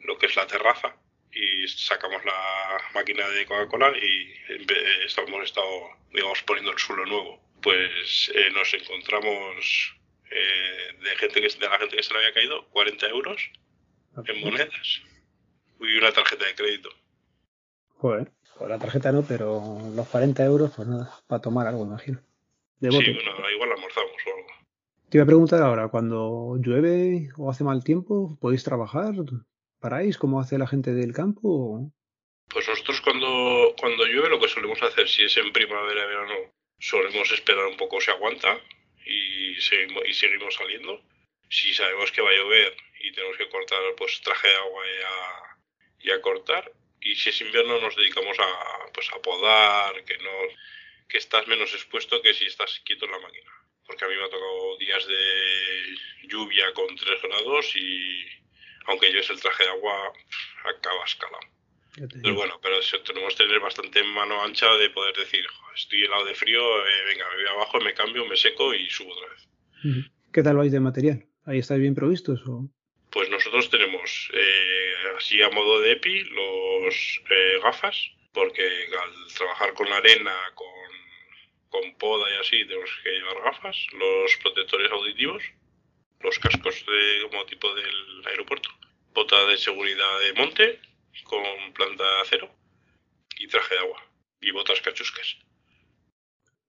lo 0.00 0.18
que 0.18 0.26
es 0.26 0.36
la 0.36 0.46
terraza 0.46 0.94
y 1.32 1.66
sacamos 1.66 2.24
la 2.24 2.78
máquina 2.94 3.28
de 3.28 3.46
Coca-Cola 3.46 3.92
y 3.98 4.34
estamos 5.04 5.42
estado 5.44 5.90
digamos 6.12 6.42
poniendo 6.42 6.70
el 6.70 6.78
suelo 6.78 7.04
nuevo. 7.06 7.42
Pues 7.60 8.30
eh, 8.34 8.50
nos 8.52 8.72
encontramos 8.74 9.96
eh, 10.30 10.96
de 11.02 11.16
gente 11.16 11.40
que 11.40 11.48
de 11.48 11.68
la 11.68 11.78
gente 11.78 11.96
que 11.96 12.02
se 12.02 12.12
le 12.12 12.20
había 12.20 12.34
caído 12.34 12.68
40 12.70 13.06
euros 13.08 13.50
en 14.26 14.40
monedas 14.40 15.02
y 15.80 15.98
una 15.98 16.12
tarjeta 16.12 16.46
de 16.46 16.54
crédito. 16.54 16.88
Joder, 17.98 18.30
pues 18.58 18.70
la 18.70 18.78
tarjeta 18.78 19.12
no, 19.12 19.22
pero 19.22 19.78
los 19.94 20.08
40 20.08 20.44
euros, 20.44 20.72
pues 20.74 20.88
nada, 20.88 21.10
para 21.26 21.42
tomar 21.42 21.66
algo, 21.66 21.84
imagino. 21.84 22.18
sí, 22.80 22.88
bueno, 22.88 23.50
igual 23.50 23.72
almorzamos 23.72 24.12
o 24.26 24.36
algo. 24.36 24.48
Te 25.08 25.18
iba 25.18 25.24
a 25.24 25.26
preguntar 25.26 25.62
ahora, 25.62 25.88
cuando 25.88 26.56
llueve 26.58 27.30
o 27.36 27.50
hace 27.50 27.64
mal 27.64 27.84
tiempo, 27.84 28.36
¿podéis 28.40 28.64
trabajar? 28.64 29.14
¿Paráis 29.78 30.18
como 30.18 30.40
hace 30.40 30.58
la 30.58 30.66
gente 30.66 30.92
del 30.92 31.12
campo? 31.12 31.90
Pues 32.48 32.68
nosotros 32.68 33.00
cuando, 33.00 33.74
cuando 33.78 34.06
llueve 34.06 34.30
lo 34.30 34.40
que 34.40 34.48
solemos 34.48 34.82
hacer, 34.82 35.08
si 35.08 35.24
es 35.24 35.36
en 35.36 35.52
primavera, 35.52 36.06
verano, 36.06 36.34
solemos 36.78 37.30
esperar 37.32 37.66
un 37.66 37.76
poco 37.76 38.00
si 38.00 38.10
aguanta 38.10 38.58
y 39.04 39.60
seguimos, 39.60 40.02
y 40.06 40.14
seguimos 40.14 40.54
saliendo. 40.54 41.02
Si 41.48 41.72
sabemos 41.74 42.10
que 42.12 42.22
va 42.22 42.30
a 42.30 42.34
llover 42.34 42.76
y 43.00 43.12
tenemos 43.12 43.36
que 43.36 43.48
cortar 43.48 43.80
pues 43.96 44.20
traje 44.22 44.48
de 44.48 44.56
agua 44.56 44.84
y 46.00 46.10
a 46.10 46.20
cortar. 46.20 46.72
Y 47.00 47.14
si 47.16 47.28
es 47.28 47.40
invierno 47.42 47.80
nos 47.80 47.94
dedicamos 47.96 48.38
a, 48.38 48.92
pues, 48.92 49.10
a 49.12 49.20
podar, 49.20 50.04
que, 50.04 50.16
no, 50.18 50.30
que 51.08 51.18
estás 51.18 51.46
menos 51.46 51.72
expuesto 51.74 52.22
que 52.22 52.32
si 52.32 52.46
estás 52.46 52.80
quieto 52.84 53.04
en 53.04 53.12
la 53.12 53.18
máquina. 53.18 53.50
Porque 53.86 54.04
a 54.04 54.08
mí 54.08 54.16
me 54.16 54.24
ha 54.24 54.30
tocado 54.30 54.78
días 54.78 55.06
de 55.06 55.96
lluvia 56.22 56.72
con 56.72 56.96
3 56.96 57.22
grados 57.22 57.76
y 57.76 58.26
aunque 58.86 59.08
lleves 59.08 59.30
el 59.30 59.40
traje 59.40 59.64
de 59.64 59.70
agua, 59.70 60.12
acabas 60.64 61.14
calado. 61.16 61.53
Pero 61.94 62.34
bueno, 62.34 62.58
pero 62.60 62.76
tenemos 63.04 63.34
que 63.34 63.44
tener 63.44 63.60
bastante 63.60 64.02
mano 64.02 64.42
ancha 64.42 64.72
de 64.74 64.90
poder 64.90 65.14
decir, 65.16 65.44
estoy 65.76 66.02
helado 66.02 66.24
de 66.24 66.34
frío, 66.34 66.60
eh, 66.60 67.04
venga, 67.06 67.28
me 67.30 67.36
voy 67.36 67.46
abajo, 67.46 67.80
me 67.80 67.94
cambio, 67.94 68.26
me 68.26 68.36
seco 68.36 68.74
y 68.74 68.90
subo 68.90 69.12
otra 69.12 69.28
vez. 69.28 69.48
¿Qué 70.32 70.42
tal 70.42 70.56
vais 70.56 70.72
de 70.72 70.80
material? 70.80 71.24
¿Ahí 71.46 71.58
estáis 71.58 71.80
bien 71.80 71.94
provistos? 71.94 72.40
O? 72.48 72.68
Pues 73.10 73.30
nosotros 73.30 73.70
tenemos, 73.70 74.30
eh, 74.32 74.94
así 75.16 75.40
a 75.40 75.50
modo 75.50 75.80
de 75.80 75.92
EPI, 75.92 76.24
los 76.24 77.20
eh, 77.30 77.60
gafas, 77.62 78.10
porque 78.32 78.62
al 78.62 79.34
trabajar 79.34 79.72
con 79.74 79.88
la 79.88 79.98
arena, 79.98 80.34
con, 80.54 80.68
con 81.68 81.96
poda 81.96 82.28
y 82.34 82.40
así, 82.40 82.66
tenemos 82.66 82.90
que 83.04 83.10
llevar 83.10 83.44
gafas, 83.44 83.76
los 83.92 84.36
protectores 84.42 84.90
auditivos, 84.90 85.44
los 86.20 86.38
cascos 86.40 86.84
de 86.86 87.28
como 87.28 87.46
tipo 87.46 87.72
del 87.72 88.26
aeropuerto, 88.26 88.70
bota 89.12 89.46
de 89.46 89.58
seguridad 89.58 90.20
de 90.20 90.32
monte 90.32 90.80
con 91.22 91.42
planta 91.74 92.02
de 92.02 92.20
acero 92.22 92.50
y 93.38 93.46
traje 93.46 93.74
de 93.74 93.80
agua 93.80 94.02
y 94.40 94.50
botas 94.50 94.80
cachuscas. 94.80 95.36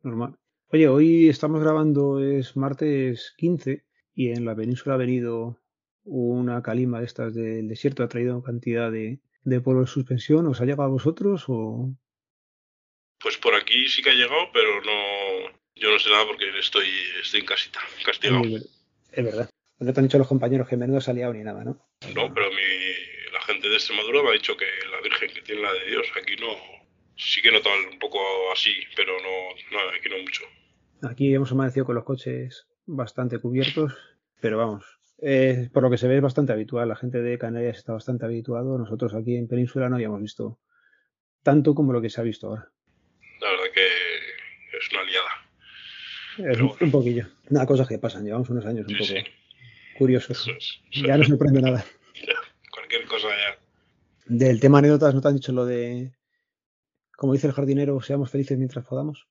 Normal. 0.04 0.36
Oye, 0.70 0.88
hoy 0.88 1.30
estamos 1.30 1.62
grabando, 1.62 2.20
es 2.20 2.56
martes 2.56 3.34
15 3.38 3.86
y 4.14 4.30
en 4.30 4.46
la 4.46 4.56
península 4.56 4.96
ha 4.96 4.98
venido 5.00 5.62
una 6.04 6.62
calima 6.62 7.00
de 7.00 7.06
estas 7.06 7.34
del 7.34 7.68
desierto, 7.68 8.04
ha 8.04 8.08
traído 8.08 8.44
cantidad 8.44 8.92
de, 8.92 9.20
de 9.44 9.62
polvo 9.62 9.82
de 9.82 9.88
suspensión. 9.88 10.46
¿Os 10.48 10.62
ha 10.62 10.66
llegado 10.66 10.84
a 10.84 10.88
vosotros 10.88 11.46
o...? 11.48 11.90
Pues 13.20 13.38
por 13.38 13.56
aquí 13.56 13.88
sí 13.88 14.02
que 14.04 14.12
ha 14.12 14.14
llegado, 14.14 14.50
pero 14.54 14.82
no... 14.82 15.58
Yo 15.76 15.92
no 15.92 16.00
sé 16.00 16.10
nada 16.10 16.26
porque 16.26 16.46
estoy, 16.58 16.88
estoy 17.22 17.42
en 17.42 17.46
casita, 17.46 17.80
castigado. 18.06 18.44
Es 18.46 19.24
verdad. 19.24 19.50
No 19.80 19.94
te 19.94 20.00
han 20.00 20.06
dicho 20.06 20.18
los 20.18 20.28
compañeros 20.28 20.70
que 20.70 20.78
menudo 20.78 21.00
ha 21.06 21.14
liado 21.14 21.34
ni 21.34 21.44
nada, 21.44 21.64
¿no? 21.66 21.86
No, 22.16 22.34
pero 22.34 22.50
mi, 22.52 22.62
gente 23.46 23.70
de 23.70 23.76
Extremadura 23.76 24.24
me 24.24 24.30
ha 24.30 24.34
dicho 24.34 24.58
que 24.58 24.66
la 24.92 25.02
Virgen 25.02 25.32
que 25.34 25.42
tiene 25.42 25.62
la 25.62 25.74
de 25.74 25.86
Dios, 25.86 26.08
aquí 26.22 26.36
no... 26.38 26.56
Sí 27.18 27.42
que 27.42 27.52
nota 27.52 27.70
un 27.92 27.98
poco 27.98 28.20
así, 28.52 28.74
pero 28.96 29.14
no, 29.22 29.56
no 29.72 29.90
aquí 29.98 30.10
no 30.10 30.18
mucho. 30.18 30.44
Aquí 31.10 31.34
hemos 31.34 31.52
amanecido 31.52 31.86
con 31.86 31.96
los 31.96 32.04
coches 32.04 32.68
bastante 32.86 33.40
cubiertos, 33.40 33.94
pero 34.42 34.58
vamos, 34.58 34.84
eh, 35.22 35.70
por 35.72 35.84
lo 35.84 35.90
que 35.90 35.98
se 35.98 36.08
ve 36.08 36.18
es 36.18 36.22
bastante 36.22 36.52
habitual. 36.52 36.90
La 36.90 36.96
gente 36.96 37.22
de 37.22 37.38
Canarias 37.38 37.78
está 37.78 37.94
bastante 37.94 38.26
habituado. 38.26 38.78
Nosotros 38.78 39.14
aquí 39.14 39.36
en 39.36 39.48
Península 39.48 39.90
no 39.90 39.96
habíamos 39.96 40.22
visto 40.22 40.60
tanto 41.44 41.74
como 41.74 41.94
lo 41.94 42.02
que 42.02 42.10
se 42.10 42.20
ha 42.20 42.24
visto 42.24 42.48
ahora. 42.48 42.70
La 43.40 43.52
verdad 43.52 43.66
que 43.74 43.88
es 44.78 44.92
una 44.92 45.04
liada. 45.04 46.52
Es 46.52 46.82
un 46.82 46.92
poquillo. 46.92 47.28
Una 47.50 47.66
cosa 47.66 47.88
que 47.88 47.98
pasan. 47.98 48.26
Llevamos 48.26 48.50
unos 48.50 48.66
años 48.66 48.86
un 48.88 48.98
poco 48.98 49.14
curiosos. 49.98 50.50
Ya 50.92 51.18
no 51.18 51.24
sorprende 51.24 51.62
nada. 51.62 51.86
Cualquier 52.86 53.08
cosa 53.08 53.30
ya. 53.30 53.60
Del 54.26 54.60
tema 54.60 54.80
anécdotas, 54.80 55.14
¿no 55.14 55.22
te 55.22 55.28
han 55.28 55.36
dicho 55.36 55.52
lo 55.52 55.66
de, 55.66 56.12
como 57.16 57.34
dice 57.34 57.48
el 57.48 57.54
jardinero, 57.54 58.02
seamos 58.02 58.32
felices 58.32 58.58
mientras 58.58 58.86
podamos? 58.86 59.28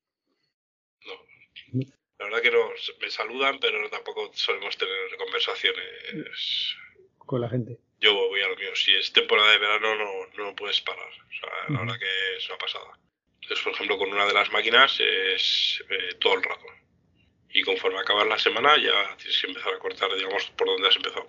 La 2.19 2.27
verdad 2.27 2.43
que 2.43 2.51
no, 2.51 2.71
me 3.01 3.11
saludan, 3.11 3.59
pero 3.61 3.91
tampoco 3.91 4.31
solemos 4.33 4.77
tener 4.79 5.17
conversaciones 5.19 6.77
con 7.19 7.41
la 7.41 7.49
gente. 7.49 7.79
Yo 8.01 8.15
voy 8.15 8.41
a 8.41 8.49
lo 8.49 8.57
mío. 8.57 8.75
Si 8.75 8.95
es 8.95 9.13
temporada 9.13 9.51
de 9.51 9.59
verano, 9.59 9.95
no, 9.97 10.45
no 10.45 10.55
puedes 10.55 10.81
parar. 10.81 11.09
O 11.09 11.33
sea, 11.41 11.75
la 11.75 11.81
verdad 11.81 11.99
que 11.99 12.37
es 12.37 12.49
una 12.49 12.59
pasada. 12.59 12.99
Entonces, 13.43 13.65
por 13.65 13.73
ejemplo, 13.75 13.99
con 13.99 14.13
una 14.13 14.27
de 14.27 14.33
las 14.33 14.51
máquinas 14.53 14.99
es 15.01 15.83
eh, 15.91 16.15
todo 16.21 16.35
el 16.35 16.43
rato. 16.43 16.67
Y 17.53 17.63
conforme 17.63 17.99
acabas 17.99 18.27
la 18.27 18.39
semana, 18.39 18.77
ya 18.77 19.17
tienes 19.17 19.41
que 19.41 19.47
empezar 19.49 19.75
a 19.75 19.79
cortar, 19.79 20.15
digamos, 20.15 20.51
por 20.57 20.67
donde 20.67 20.89
has 20.89 20.97
empezado. 20.97 21.27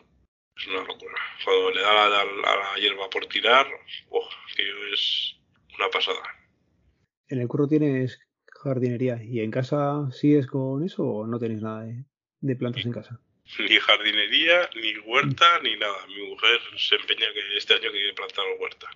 Es 0.58 0.68
una 0.68 0.84
locura. 0.84 1.16
Cuando 1.44 1.72
le 1.72 1.82
da 1.82 2.06
a 2.06 2.10
la, 2.10 2.80
hierba 2.80 3.10
por 3.10 3.26
tirar, 3.28 3.68
oh, 4.10 4.30
que 4.56 4.64
es 4.94 5.36
una 5.78 5.90
pasada. 5.90 6.22
En 7.28 7.42
el 7.42 7.48
curro 7.48 7.68
tienes 7.68 8.20
jardinería. 8.64 9.22
¿Y 9.24 9.42
en 9.42 9.52
casa 9.52 10.10
sigues 10.12 10.48
con 10.48 10.84
eso 10.84 11.04
o 11.04 11.28
no 11.28 11.40
tenéis 11.40 11.62
nada 11.62 11.86
de, 12.42 12.56
plantas 12.56 12.86
en 12.86 12.92
casa? 12.92 13.20
Ni 13.60 13.78
jardinería, 13.78 14.70
ni 14.76 14.98
huerta, 15.06 15.60
ni 15.62 15.76
nada. 15.78 16.08
Mi 16.08 16.30
mujer 16.30 16.60
se 16.78 16.96
empeña 16.96 17.28
que 17.32 17.58
este 17.58 17.76
año 17.76 17.92
quiere 17.92 18.14
plantar 18.14 18.46
huerta. 18.60 18.88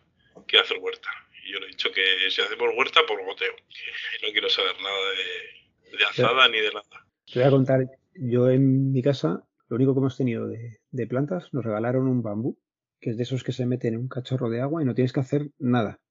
Quiere 0.48 0.66
hacer 0.66 0.78
huerta. 0.80 1.10
Y 1.46 1.52
yo 1.52 1.60
le 1.60 1.68
he 1.68 1.70
dicho 1.70 1.92
que 1.92 2.02
si 2.32 2.42
hacemos 2.42 2.70
huerta, 2.76 3.02
por 3.08 3.24
goteo. 3.26 3.56
Que 3.56 4.26
no 4.26 4.32
quiero 4.32 4.50
saber 4.50 4.76
nada 4.82 5.10
de, 5.12 5.98
de 5.98 6.04
azada 6.04 6.48
ni 6.48 6.60
de 6.60 6.72
nada. 6.72 7.06
Te 7.32 7.40
voy 7.40 7.48
a 7.48 7.52
contar. 7.52 7.80
Yo 8.16 8.50
en 8.50 8.92
mi 8.92 9.04
casa, 9.04 9.44
lo 9.70 9.76
único 9.76 9.94
que 9.94 10.00
hemos 10.00 10.18
tenido 10.18 10.48
de, 10.48 10.82
de 10.92 11.08
plantas, 11.08 11.54
nos 11.54 11.64
regalaron 11.64 12.08
un 12.08 12.24
bambú, 12.24 12.60
que 13.00 13.12
es 13.12 13.18
de 13.18 13.24
esos 13.24 13.44
que 13.44 13.54
se 13.54 13.66
meten 13.66 13.94
en 13.94 14.02
un 14.02 14.08
cachorro 14.10 14.50
de 14.50 14.62
agua 14.62 14.82
y 14.82 14.86
no 14.86 14.96
tienes 14.96 15.14
que 15.14 15.20
hacer 15.20 15.52
nada. 15.58 16.02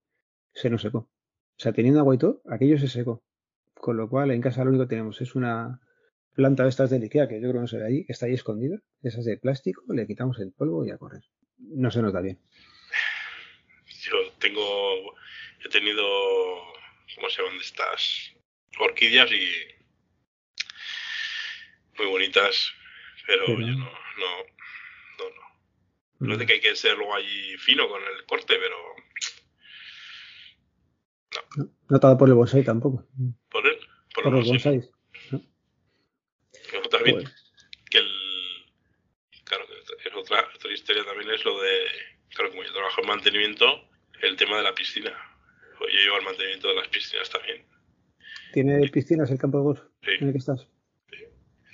Se 0.54 0.70
nos 0.70 0.82
secó. 0.82 0.98
O 0.98 1.60
sea, 1.60 1.72
teniendo 1.72 2.00
agua 2.00 2.14
y 2.14 2.18
todo, 2.18 2.40
aquello 2.48 2.78
se 2.78 2.88
secó. 2.88 3.22
Con 3.74 3.96
lo 3.96 4.08
cual, 4.08 4.30
en 4.30 4.40
casa 4.40 4.62
lo 4.62 4.70
único 4.70 4.84
que 4.84 4.90
tenemos 4.90 5.20
es 5.20 5.34
una 5.34 5.80
planta 6.34 6.62
de 6.62 6.68
estas 6.68 6.90
de 6.90 6.98
Ikea, 6.98 7.26
que 7.26 7.34
yo 7.34 7.48
creo 7.48 7.54
que 7.54 7.58
no 7.58 7.66
se 7.66 7.78
ve 7.78 7.86
ahí, 7.86 8.06
está 8.08 8.26
ahí 8.26 8.34
escondida. 8.34 8.78
Esas 9.02 9.24
de 9.24 9.36
plástico, 9.38 9.82
le 9.92 10.06
quitamos 10.06 10.38
el 10.38 10.52
polvo 10.52 10.86
y 10.86 10.90
a 10.90 10.98
correr. 10.98 11.24
No 11.58 11.90
se 11.90 12.00
nota 12.00 12.20
bien. 12.20 12.38
Yo 14.02 14.14
tengo, 14.38 14.62
he 15.64 15.68
tenido, 15.68 16.04
¿cómo 17.16 17.28
se 17.28 17.42
llaman 17.42 17.58
estas? 17.60 18.32
Orquídeas 18.78 19.32
y 19.32 19.48
muy 21.98 22.06
bonitas, 22.06 22.72
pero, 23.28 23.46
yo 23.46 23.56
no, 23.56 23.66
no, 23.66 23.74
no, 23.76 25.28
no. 26.18 26.26
No 26.26 26.32
es 26.32 26.38
de 26.38 26.46
que 26.46 26.54
hay 26.54 26.60
que 26.60 26.74
ser 26.74 26.96
luego 26.96 27.14
allí 27.14 27.58
fino 27.58 27.86
con 27.86 28.00
el 28.02 28.24
corte, 28.24 28.56
pero 28.58 28.74
no. 31.58 31.70
No, 31.90 32.18
por 32.18 32.28
el 32.28 32.34
bonsai 32.34 32.64
tampoco. 32.64 33.06
¿Por 33.50 33.66
él? 33.66 33.78
Por, 34.14 34.32
los 34.32 34.48
bonsais. 34.48 34.90
también, 36.90 37.16
pues. 37.16 37.52
que 37.90 37.98
el, 37.98 38.08
claro, 39.44 39.66
que 39.66 40.08
es 40.08 40.14
otra, 40.14 40.48
otra 40.54 40.72
historia 40.72 41.04
también 41.04 41.30
es 41.30 41.44
lo 41.44 41.60
de, 41.60 41.86
claro, 42.30 42.48
como 42.48 42.62
yo 42.62 42.72
trabajo 42.72 43.02
en 43.02 43.08
mantenimiento, 43.08 43.90
el 44.22 44.36
tema 44.36 44.56
de 44.56 44.62
la 44.62 44.74
piscina. 44.74 45.12
Pues 45.76 45.92
yo 45.92 46.00
llevo 46.00 46.16
el 46.16 46.24
mantenimiento 46.24 46.68
de 46.68 46.76
las 46.76 46.88
piscinas 46.88 47.28
también. 47.28 47.66
¿Tiene 48.54 48.88
piscinas 48.88 49.30
el 49.30 49.38
campo 49.38 49.58
de 49.58 49.64
golf 49.64 49.80
sí. 50.02 50.12
en 50.18 50.28
el 50.28 50.32
que 50.32 50.38
estás? 50.38 50.66
Sí. 51.10 51.24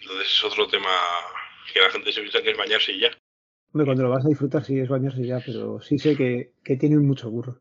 Entonces 0.00 0.26
es 0.26 0.44
otro 0.44 0.66
tema 0.66 0.90
que 1.72 1.80
la 1.80 1.90
gente 1.90 2.12
se 2.12 2.20
piensa 2.20 2.42
que 2.42 2.50
es 2.50 2.56
bañarse 2.56 2.92
y 2.92 3.00
ya. 3.00 3.10
Hombre, 3.72 3.86
cuando 3.86 4.04
lo 4.04 4.10
vas 4.10 4.24
a 4.24 4.28
disfrutar 4.28 4.64
sí 4.64 4.78
es 4.78 4.88
bañarse 4.88 5.26
ya, 5.26 5.40
pero 5.44 5.80
sí 5.80 5.98
sé 5.98 6.16
que, 6.16 6.52
que 6.62 6.76
tiene 6.76 6.96
mucho 6.98 7.30
burro. 7.30 7.60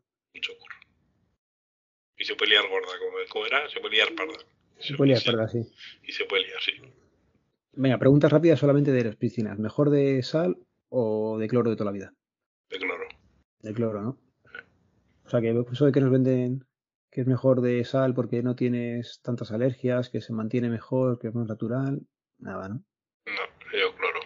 Y 2.16 2.24
se 2.24 2.36
puede 2.36 2.52
liar 2.52 2.64
gorda, 2.68 2.88
como, 3.28 3.46
era, 3.46 3.68
se 3.68 3.80
puede 3.80 3.96
liar 3.96 4.14
parda. 4.14 4.34
Se, 4.78 4.94
puede 4.94 5.10
liar 5.10 5.22
parda, 5.24 5.48
sí. 5.48 5.58
Y 6.02 6.12
se 6.12 6.24
puede 6.24 6.46
liar, 6.46 6.60
sí. 6.62 6.72
Venga, 7.72 7.98
preguntas 7.98 8.30
rápidas 8.30 8.60
solamente 8.60 8.92
de 8.92 9.04
las 9.04 9.16
piscinas. 9.16 9.58
¿Mejor 9.58 9.90
de 9.90 10.22
sal 10.22 10.56
o 10.88 11.38
de 11.38 11.48
cloro 11.48 11.70
de 11.70 11.76
toda 11.76 11.90
la 11.90 11.96
vida? 11.96 12.14
De 12.70 12.78
cloro. 12.78 13.08
De 13.60 13.74
cloro, 13.74 14.02
¿no? 14.02 14.18
O 15.24 15.28
sea, 15.28 15.40
que 15.40 15.50
eso 15.72 15.86
de 15.86 15.92
que 15.92 16.00
nos 16.00 16.12
venden 16.12 16.64
que 17.10 17.20
es 17.20 17.26
mejor 17.26 17.60
de 17.60 17.84
sal 17.84 18.12
porque 18.12 18.42
no 18.42 18.56
tienes 18.56 19.20
tantas 19.22 19.52
alergias, 19.52 20.10
que 20.10 20.20
se 20.20 20.32
mantiene 20.32 20.68
mejor, 20.68 21.18
que 21.20 21.28
es 21.28 21.34
más 21.34 21.46
natural, 21.46 22.00
nada, 22.38 22.68
¿no? 22.68 22.74
No, 23.26 23.53
yo 23.78 23.94
cloro. 23.96 24.20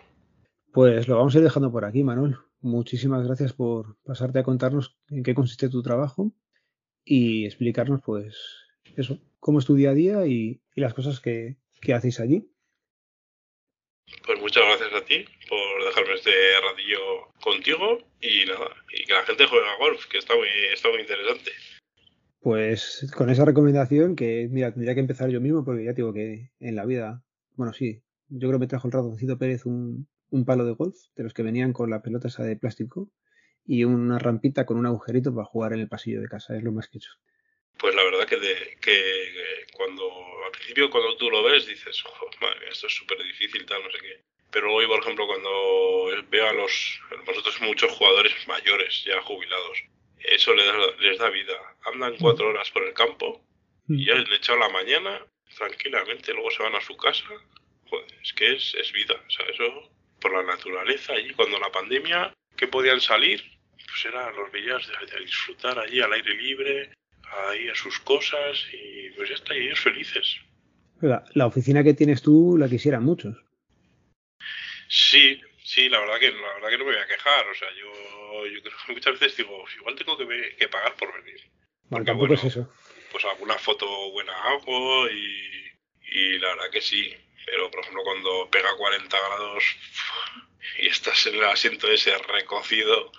Pues 0.72 1.08
lo 1.08 1.16
vamos 1.16 1.34
a 1.34 1.38
ir 1.38 1.44
dejando 1.44 1.72
por 1.72 1.84
aquí, 1.84 2.04
Manuel. 2.04 2.36
Muchísimas 2.60 3.26
gracias 3.26 3.52
por 3.52 3.96
pasarte 4.04 4.40
a 4.40 4.42
contarnos 4.42 4.96
en 5.10 5.22
qué 5.22 5.34
consiste 5.34 5.68
tu 5.68 5.82
trabajo 5.82 6.32
y 7.04 7.46
explicarnos, 7.46 8.00
pues, 8.04 8.36
eso, 8.96 9.18
cómo 9.40 9.60
es 9.60 9.64
tu 9.64 9.74
día 9.74 9.90
a 9.90 9.94
día 9.94 10.26
y, 10.26 10.60
las 10.74 10.94
cosas 10.94 11.20
que, 11.20 11.56
hacéis 11.92 12.20
allí. 12.20 12.50
Pues 14.26 14.40
muchas 14.40 14.64
gracias 14.64 15.02
a 15.02 15.04
ti 15.04 15.24
por 15.48 15.84
dejarme 15.84 16.14
este 16.14 16.30
ratillo 16.60 17.32
contigo 17.40 17.98
y 18.20 18.46
nada, 18.46 18.74
y 18.92 19.04
que 19.04 19.12
la 19.12 19.24
gente 19.24 19.46
juegue 19.46 19.68
a 19.68 19.78
golf, 19.78 20.06
que 20.06 20.18
está 20.18 20.34
muy, 20.34 20.48
está 20.72 20.88
muy 20.90 21.00
interesante. 21.00 21.50
Pues 22.40 23.10
con 23.16 23.30
esa 23.30 23.44
recomendación 23.44 24.16
que, 24.16 24.48
mira, 24.50 24.72
tendría 24.72 24.94
que 24.94 25.00
empezar 25.00 25.30
yo 25.30 25.40
mismo 25.40 25.64
porque 25.64 25.84
ya 25.84 25.92
digo 25.92 26.12
que 26.12 26.50
en 26.60 26.76
la 26.76 26.86
vida, 26.86 27.22
bueno, 27.56 27.72
sí, 27.72 28.02
yo 28.28 28.48
creo 28.48 28.52
que 28.52 28.64
me 28.64 28.66
trajo 28.66 28.88
el 28.88 28.92
ratoncito 28.92 29.38
Pérez 29.38 29.66
un, 29.66 30.08
un 30.30 30.44
palo 30.44 30.64
de 30.64 30.72
golf, 30.72 30.96
de 31.16 31.24
los 31.24 31.34
que 31.34 31.42
venían 31.42 31.72
con 31.72 31.90
la 31.90 32.02
pelota 32.02 32.28
esa 32.28 32.44
de 32.44 32.56
plástico 32.56 33.10
y 33.66 33.84
una 33.84 34.18
rampita 34.18 34.64
con 34.64 34.78
un 34.78 34.86
agujerito 34.86 35.34
para 35.34 35.44
jugar 35.44 35.72
en 35.72 35.80
el 35.80 35.88
pasillo 35.88 36.20
de 36.20 36.28
casa. 36.28 36.56
Es 36.56 36.62
lo 36.62 36.72
más 36.72 36.88
que 36.88 36.96
he 36.96 37.00
hecho. 37.00 37.12
Pues 37.78 37.94
la 37.94 38.02
verdad 38.02 38.26
que, 38.26 38.36
de, 38.36 38.76
que, 38.80 39.66
cuando 39.74 40.04
al 40.44 40.50
principio 40.52 40.90
cuando 40.90 41.16
tú 41.16 41.30
lo 41.30 41.42
ves 41.44 41.66
dices, 41.66 42.02
madre 42.40 42.68
esto 42.70 42.86
es 42.86 42.94
súper 42.94 43.22
difícil, 43.22 43.64
tal, 43.66 43.82
no 43.82 43.90
sé 43.90 43.98
qué. 44.00 44.24
Pero 44.50 44.74
hoy, 44.74 44.86
por 44.86 45.00
ejemplo, 45.00 45.26
cuando 45.26 46.24
veo 46.30 46.48
a 46.48 46.52
los, 46.54 47.00
nosotros 47.26 47.60
muchos 47.60 47.92
jugadores 47.92 48.32
mayores, 48.48 49.04
ya 49.04 49.20
jubilados, 49.22 49.84
eso 50.18 50.54
les 50.54 50.66
da, 50.66 50.74
les 51.00 51.18
da 51.18 51.28
vida. 51.28 51.54
Andan 51.92 52.16
cuatro 52.18 52.48
horas 52.48 52.70
por 52.70 52.82
el 52.82 52.94
campo 52.94 53.44
y 53.88 54.06
ya 54.06 54.14
han 54.14 54.32
echado 54.32 54.58
la 54.58 54.70
mañana 54.70 55.24
tranquilamente, 55.56 56.32
luego 56.32 56.50
se 56.50 56.62
van 56.62 56.74
a 56.74 56.80
su 56.80 56.96
casa. 56.96 57.24
Es 58.22 58.32
que 58.32 58.54
es, 58.54 58.74
es 58.74 58.92
vida, 58.92 59.14
o 59.14 59.30
sea, 59.30 59.46
eso 59.46 59.90
por 60.20 60.32
la 60.32 60.42
naturaleza 60.42 61.12
allí, 61.12 61.32
cuando 61.34 61.58
la 61.58 61.70
pandemia, 61.70 62.34
que 62.56 62.66
podían 62.66 63.00
salir, 63.00 63.42
pues 63.86 64.04
era 64.04 64.30
los 64.32 64.50
veías 64.50 64.86
de, 64.86 65.20
disfrutar 65.20 65.78
allí 65.78 66.00
al 66.00 66.12
aire 66.12 66.34
libre, 66.34 66.92
ahí 67.48 67.68
a 67.68 67.74
sus 67.74 68.00
cosas 68.00 68.66
y 68.72 69.10
pues 69.10 69.28
ya 69.28 69.34
está, 69.36 69.56
y 69.56 69.66
ellos 69.66 69.80
felices. 69.80 70.36
La, 71.00 71.24
la 71.34 71.46
oficina 71.46 71.84
que 71.84 71.94
tienes 71.94 72.22
tú 72.22 72.56
la 72.58 72.68
quisieran 72.68 73.04
muchos. 73.04 73.36
Sí, 74.88 75.40
sí, 75.62 75.88
la 75.88 76.00
verdad 76.00 76.18
que 76.18 76.32
la 76.32 76.54
verdad 76.54 76.68
que 76.70 76.78
no 76.78 76.84
me 76.84 76.92
voy 76.92 77.00
a 77.00 77.06
quejar, 77.06 77.46
o 77.46 77.54
sea, 77.54 77.68
yo, 77.78 78.46
yo 78.46 78.62
creo 78.62 78.74
que 78.86 78.92
muchas 78.94 79.20
veces 79.20 79.36
digo, 79.36 79.64
igual 79.76 79.94
tengo 79.94 80.16
que, 80.16 80.56
que 80.58 80.68
pagar 80.68 80.94
por 80.96 81.12
venir. 81.22 81.40
Porque, 81.88 82.06
tampoco 82.06 82.34
es 82.34 82.44
eso. 82.44 82.72
Pues 83.12 83.24
alguna 83.24 83.54
foto 83.54 83.86
buena 84.10 84.32
hago 84.32 85.08
y, 85.08 85.70
y 86.10 86.38
la 86.38 86.48
verdad 86.48 86.70
que 86.72 86.80
sí, 86.80 87.14
pero 87.50 87.70
por 87.70 87.80
ejemplo 87.80 88.02
cuando 88.04 88.48
pega 88.50 88.76
40 88.76 89.16
grados 89.16 89.64
y 90.78 90.88
estás 90.88 91.26
en 91.26 91.36
el 91.36 91.44
asiento 91.44 91.88
ese 91.88 92.16
recocido, 92.18 93.12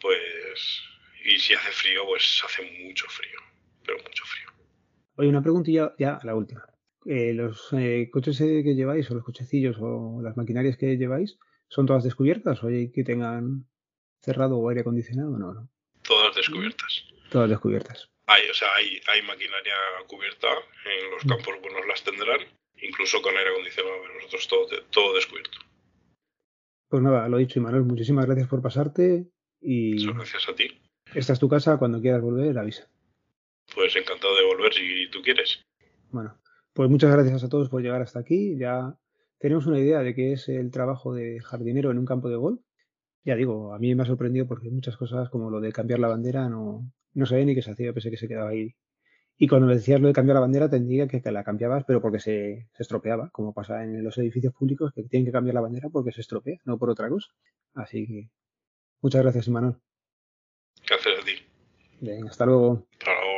pues 0.00 0.82
y 1.24 1.38
si 1.38 1.54
hace 1.54 1.72
frío, 1.72 2.04
pues 2.06 2.42
hace 2.44 2.62
mucho 2.84 3.06
frío, 3.08 3.38
pero 3.84 3.98
mucho 3.98 4.24
frío. 4.24 4.46
Oye, 5.16 5.28
una 5.28 5.42
preguntilla 5.42 5.92
ya, 5.98 6.18
la 6.22 6.34
última. 6.34 6.64
Eh, 7.04 7.32
¿Los 7.34 7.72
eh, 7.72 8.08
coches 8.12 8.40
eh, 8.40 8.62
que 8.62 8.74
lleváis, 8.74 9.10
o 9.10 9.14
los 9.14 9.24
cochecillos, 9.24 9.76
o 9.80 10.20
las 10.22 10.36
maquinarias 10.36 10.76
que 10.76 10.96
lleváis, 10.96 11.38
son 11.68 11.86
todas 11.86 12.04
descubiertas? 12.04 12.62
¿O 12.62 12.68
hay 12.68 12.92
que 12.92 13.02
tengan 13.02 13.66
cerrado 14.20 14.58
o 14.58 14.68
aire 14.68 14.82
acondicionado? 14.82 15.36
No, 15.36 15.52
no. 15.52 15.68
Todas 16.02 16.36
descubiertas. 16.36 17.04
Todas 17.30 17.50
descubiertas. 17.50 18.08
Hay, 18.26 18.48
o 18.48 18.54
sea, 18.54 18.68
hay, 18.76 19.00
hay 19.12 19.22
maquinaria 19.22 19.74
cubierta, 20.06 20.48
en 20.48 21.10
los 21.10 21.24
mm. 21.24 21.28
campos 21.28 21.54
buenos 21.62 21.86
las 21.86 22.02
tendrán, 22.02 22.40
incluso 22.82 23.20
con 23.22 23.36
aire 23.36 23.50
acondicionado, 23.50 23.96
nosotros 24.14 24.48
todo, 24.48 24.66
todo 24.90 25.14
descubierto. 25.14 25.58
Pues 26.88 27.02
nada, 27.02 27.28
lo 27.28 27.38
dicho, 27.38 27.60
Manuel, 27.60 27.84
muchísimas 27.84 28.26
gracias 28.26 28.48
por 28.48 28.62
pasarte 28.62 29.26
y... 29.60 30.04
Muchas 30.04 30.16
gracias 30.16 30.48
a 30.48 30.54
ti. 30.54 30.80
Esta 31.14 31.32
es 31.32 31.38
tu 31.38 31.48
casa, 31.48 31.78
cuando 31.78 32.00
quieras 32.00 32.22
volver, 32.22 32.58
avisa. 32.58 32.88
Pues 33.74 33.94
encantado 33.96 34.36
de 34.36 34.44
volver 34.44 34.72
si 34.72 35.08
tú 35.10 35.20
quieres. 35.22 35.64
Bueno, 36.10 36.38
pues 36.72 36.88
muchas 36.88 37.10
gracias 37.10 37.42
a 37.42 37.48
todos 37.48 37.68
por 37.68 37.82
llegar 37.82 38.02
hasta 38.02 38.20
aquí. 38.20 38.56
Ya 38.56 38.96
tenemos 39.38 39.66
una 39.66 39.78
idea 39.78 40.00
de 40.00 40.14
qué 40.14 40.32
es 40.32 40.48
el 40.48 40.70
trabajo 40.70 41.14
de 41.14 41.40
jardinero 41.40 41.90
en 41.90 41.98
un 41.98 42.06
campo 42.06 42.28
de 42.28 42.36
golf. 42.36 42.60
Ya 43.24 43.34
digo, 43.34 43.74
a 43.74 43.78
mí 43.78 43.94
me 43.94 44.04
ha 44.04 44.06
sorprendido 44.06 44.46
porque 44.46 44.70
muchas 44.70 44.96
cosas 44.96 45.28
como 45.30 45.50
lo 45.50 45.60
de 45.60 45.72
cambiar 45.72 45.98
la 45.98 46.08
bandera 46.08 46.48
no, 46.48 46.92
no 47.14 47.26
sabía 47.26 47.44
ni 47.44 47.54
que 47.54 47.62
se 47.62 47.72
hacía, 47.72 47.92
pensé 47.92 48.10
que 48.10 48.16
se 48.16 48.28
quedaba 48.28 48.50
ahí. 48.50 48.76
Y 49.38 49.48
cuando 49.48 49.66
me 49.66 49.74
decías 49.74 50.00
lo 50.00 50.08
de 50.08 50.14
cambiar 50.14 50.34
la 50.34 50.40
bandera, 50.40 50.70
te 50.70 50.80
diría 50.80 51.06
que, 51.08 51.20
la 51.30 51.44
cambiabas, 51.44 51.84
pero 51.86 52.00
porque 52.00 52.20
se, 52.20 52.68
se, 52.72 52.82
estropeaba, 52.82 53.28
como 53.30 53.52
pasa 53.52 53.84
en 53.84 54.02
los 54.02 54.16
edificios 54.18 54.54
públicos, 54.54 54.92
que 54.94 55.02
tienen 55.02 55.26
que 55.26 55.32
cambiar 55.32 55.54
la 55.54 55.60
bandera 55.60 55.90
porque 55.90 56.12
se 56.12 56.22
estropea, 56.22 56.58
no 56.64 56.78
por 56.78 56.88
otra 56.88 57.08
cosa. 57.08 57.28
Así 57.74 58.06
que 58.06 58.30
muchas 59.02 59.22
gracias, 59.22 59.48
Manuel. 59.48 59.74
Gracias 60.88 61.20
a 61.20 61.24
ti. 61.24 61.32
Bien, 62.00 62.26
hasta 62.28 62.46
luego. 62.46 62.86
Hasta 62.92 63.12
luego. 63.12 63.35